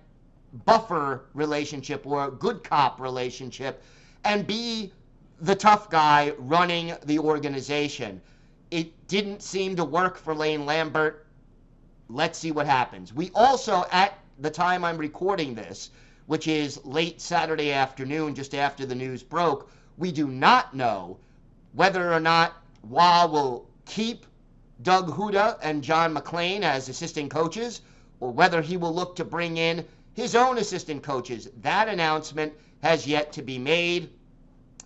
buffer 0.64 1.26
relationship 1.34 2.06
or 2.06 2.30
good 2.30 2.64
cop 2.64 3.00
relationship 3.00 3.82
and 4.24 4.46
be 4.46 4.92
the 5.40 5.54
tough 5.54 5.88
guy 5.90 6.32
running 6.38 6.94
the 7.04 7.18
organization. 7.18 8.20
It 8.70 9.06
didn't 9.08 9.42
seem 9.42 9.76
to 9.76 9.84
work 9.84 10.16
for 10.16 10.34
Lane 10.34 10.66
Lambert. 10.66 11.26
Let's 12.08 12.38
see 12.38 12.52
what 12.52 12.66
happens. 12.66 13.12
We 13.12 13.30
also, 13.34 13.84
at 13.90 14.18
the 14.38 14.50
time 14.50 14.84
I'm 14.84 14.98
recording 14.98 15.54
this, 15.54 15.90
which 16.30 16.46
is 16.46 16.78
late 16.84 17.20
Saturday 17.20 17.72
afternoon, 17.72 18.36
just 18.36 18.54
after 18.54 18.86
the 18.86 18.94
news 18.94 19.20
broke, 19.20 19.68
we 19.98 20.12
do 20.12 20.28
not 20.28 20.72
know 20.72 21.18
whether 21.72 22.12
or 22.12 22.20
not 22.20 22.52
Roy 22.84 23.26
will 23.26 23.68
keep 23.84 24.24
Doug 24.80 25.12
Houda 25.12 25.58
and 25.60 25.82
John 25.82 26.12
MacLean 26.12 26.62
as 26.62 26.88
assistant 26.88 27.32
coaches, 27.32 27.80
or 28.20 28.30
whether 28.30 28.62
he 28.62 28.76
will 28.76 28.94
look 28.94 29.16
to 29.16 29.24
bring 29.24 29.56
in 29.56 29.84
his 30.12 30.36
own 30.36 30.58
assistant 30.58 31.02
coaches. 31.02 31.48
That 31.62 31.88
announcement 31.88 32.52
has 32.80 33.08
yet 33.08 33.32
to 33.32 33.42
be 33.42 33.58
made. 33.58 34.10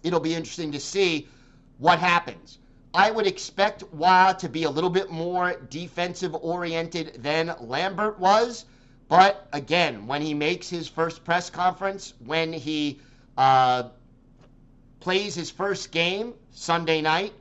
It'll 0.02 0.20
be 0.20 0.34
interesting 0.34 0.72
to 0.72 0.80
see 0.80 1.28
what 1.76 1.98
happens. 1.98 2.58
I 2.94 3.10
would 3.10 3.26
expect 3.26 3.84
Roy 3.92 4.32
to 4.38 4.48
be 4.48 4.62
a 4.62 4.70
little 4.70 4.88
bit 4.88 5.10
more 5.10 5.60
defensive 5.68 6.34
oriented 6.34 7.22
than 7.22 7.54
Lambert 7.60 8.18
was. 8.18 8.64
But 9.08 9.46
again, 9.52 10.06
when 10.06 10.22
he 10.22 10.34
makes 10.34 10.68
his 10.68 10.88
first 10.88 11.24
press 11.24 11.50
conference, 11.50 12.14
when 12.24 12.52
he 12.52 13.00
uh, 13.36 13.84
plays 15.00 15.34
his 15.34 15.50
first 15.50 15.90
game 15.92 16.34
Sunday 16.50 17.02
night 17.02 17.32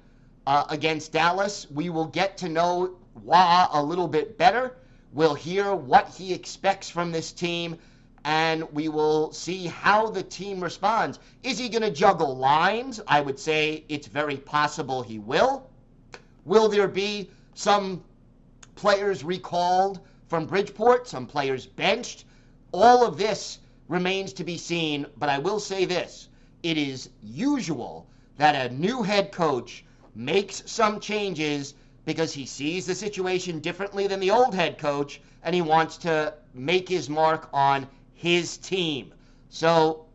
uh, 0.45 0.65
against 0.69 1.13
Dallas, 1.13 1.67
we 1.71 1.89
will 1.89 2.07
get 2.07 2.37
to 2.39 2.49
know 2.49 2.97
Roy 3.23 3.65
a 3.71 3.81
little 3.81 4.07
bit 4.07 4.37
better. 4.37 4.75
We'll 5.13 5.35
hear 5.35 5.73
what 5.73 6.09
he 6.09 6.33
expects 6.33 6.89
from 6.89 7.11
this 7.11 7.31
team, 7.31 7.77
and 8.25 8.63
we 8.73 8.89
will 8.89 9.31
see 9.31 9.67
how 9.67 10.09
the 10.09 10.23
team 10.23 10.61
responds. 10.61 11.19
Is 11.43 11.57
he 11.57 11.69
going 11.69 11.83
to 11.83 11.91
juggle 11.91 12.35
lines? 12.35 12.99
I 13.07 13.21
would 13.21 13.39
say 13.39 13.85
it's 13.87 14.07
very 14.07 14.37
possible 14.37 15.01
he 15.01 15.19
will. 15.19 15.69
Will 16.45 16.67
there 16.67 16.87
be 16.87 17.29
some 17.53 18.03
players 18.75 19.23
recalled 19.23 19.99
from 20.33 20.47
Bridgeport, 20.47 21.07
some 21.07 21.27
players 21.27 21.67
benched? 21.67 22.25
All 22.71 23.05
of 23.05 23.19
this 23.19 23.59
remains 23.87 24.33
to 24.33 24.43
be 24.43 24.57
seen, 24.57 25.05
but 25.15 25.29
I 25.29 25.37
will 25.37 25.59
say 25.59 25.85
this 25.85 26.27
it 26.63 26.75
is 26.75 27.11
usual 27.21 28.07
that 28.37 28.55
a 28.55 28.73
new 28.73 29.03
head 29.03 29.31
coach 29.31 29.85
makes 30.15 30.63
some 30.65 30.99
changes 30.99 31.75
because 32.05 32.33
he 32.33 32.47
sees 32.47 32.87
the 32.87 32.95
situation 32.95 33.59
differently 33.59 34.07
than 34.07 34.19
the 34.19 34.31
old 34.31 34.55
head 34.55 34.79
coach 34.79 35.21
and 35.43 35.53
he 35.53 35.61
wants 35.61 35.97
to 35.97 36.33
make 36.55 36.89
his 36.89 37.09
mark 37.09 37.47
on 37.53 37.87
his 38.15 38.57
team. 38.57 39.13
So 39.49 40.07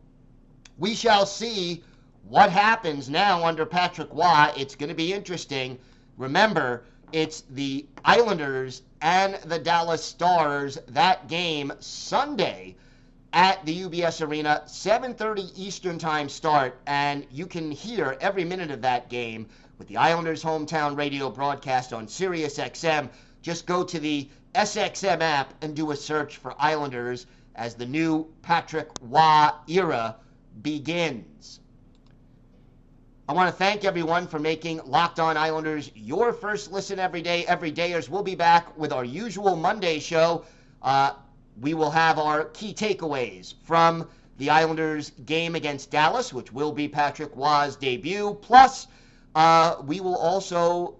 we 0.78 0.96
shall 0.96 1.26
see 1.26 1.84
what 2.28 2.50
happens 2.50 3.08
now 3.08 3.46
under 3.46 3.64
Patrick 3.64 4.08
Roy. 4.10 4.52
It's 4.56 4.74
going 4.74 4.88
to 4.88 4.96
be 4.96 5.12
interesting. 5.12 5.78
Remember, 6.16 6.82
it's 7.12 7.42
the 7.42 7.86
Islanders 8.04 8.82
and 9.00 9.34
the 9.44 9.58
Dallas 9.58 10.04
Stars 10.04 10.78
that 10.88 11.28
game 11.28 11.72
Sunday 11.80 12.76
at 13.32 13.64
the 13.64 13.82
UBS 13.82 14.26
Arena, 14.26 14.62
7:30 14.66 15.52
Eastern 15.56 15.98
Time 15.98 16.28
start, 16.28 16.80
and 16.86 17.26
you 17.30 17.46
can 17.46 17.70
hear 17.70 18.16
every 18.20 18.44
minute 18.44 18.70
of 18.70 18.82
that 18.82 19.08
game 19.08 19.48
with 19.78 19.86
the 19.88 19.96
Islanders 19.96 20.42
hometown 20.42 20.96
radio 20.96 21.30
broadcast 21.30 21.92
on 21.92 22.08
Sirius 22.08 22.58
XM. 22.58 23.08
Just 23.42 23.66
go 23.66 23.84
to 23.84 24.00
the 24.00 24.28
SXM 24.54 25.20
app 25.20 25.54
and 25.62 25.76
do 25.76 25.90
a 25.90 25.96
search 25.96 26.36
for 26.38 26.54
Islanders 26.58 27.26
as 27.54 27.74
the 27.74 27.86
new 27.86 28.26
Patrick 28.42 28.88
Roy 29.00 29.50
era 29.68 30.16
begins. 30.62 31.60
I 33.28 33.34
want 33.34 33.50
to 33.50 33.54
thank 33.54 33.84
everyone 33.84 34.26
for 34.26 34.38
making 34.38 34.80
Locked 34.86 35.20
On 35.20 35.36
Islanders 35.36 35.90
your 35.94 36.32
first 36.32 36.72
listen 36.72 36.98
every 36.98 37.20
day. 37.20 37.44
Every 37.44 37.70
dayers, 37.70 38.08
we'll 38.08 38.22
be 38.22 38.34
back 38.34 38.74
with 38.78 38.90
our 38.90 39.04
usual 39.04 39.54
Monday 39.54 39.98
show. 39.98 40.46
Uh, 40.80 41.12
we 41.60 41.74
will 41.74 41.90
have 41.90 42.18
our 42.18 42.46
key 42.46 42.72
takeaways 42.72 43.52
from 43.64 44.08
the 44.38 44.48
Islanders 44.48 45.10
game 45.26 45.56
against 45.56 45.90
Dallas, 45.90 46.32
which 46.32 46.54
will 46.54 46.72
be 46.72 46.88
Patrick 46.88 47.30
Roy's 47.36 47.76
debut. 47.76 48.32
Plus, 48.40 48.86
uh, 49.34 49.76
we 49.84 50.00
will 50.00 50.16
also 50.16 50.96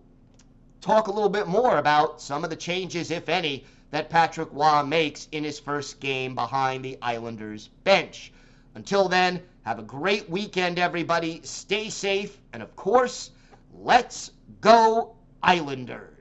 talk 0.83 1.07
a 1.07 1.11
little 1.11 1.31
bit 1.31 1.47
more 1.47 1.79
about 1.79 2.21
some 2.21 2.45
of 2.45 2.51
the 2.51 2.57
changes, 2.57 3.11
if 3.11 3.31
any, 3.31 3.65
that 3.91 4.11
Patrick 4.11 4.51
Roy 4.53 4.83
makes 4.83 5.29
in 5.33 5.45
his 5.45 5.59
first 5.59 5.99
game 5.99 6.35
behind 6.35 6.85
the 6.85 6.99
Islanders 7.01 7.71
bench. 7.85 8.33
Until 8.75 9.09
then, 9.09 9.41
have 9.69 9.79
a 9.79 9.83
great 9.83 10.31
weekend, 10.31 10.79
everybody. 10.79 11.43
Stay 11.45 11.91
safe. 11.91 12.39
And 12.55 12.63
of 12.63 12.75
course, 12.75 13.33
let's 13.75 14.31
go, 14.63 15.15
Islanders. 15.43 16.18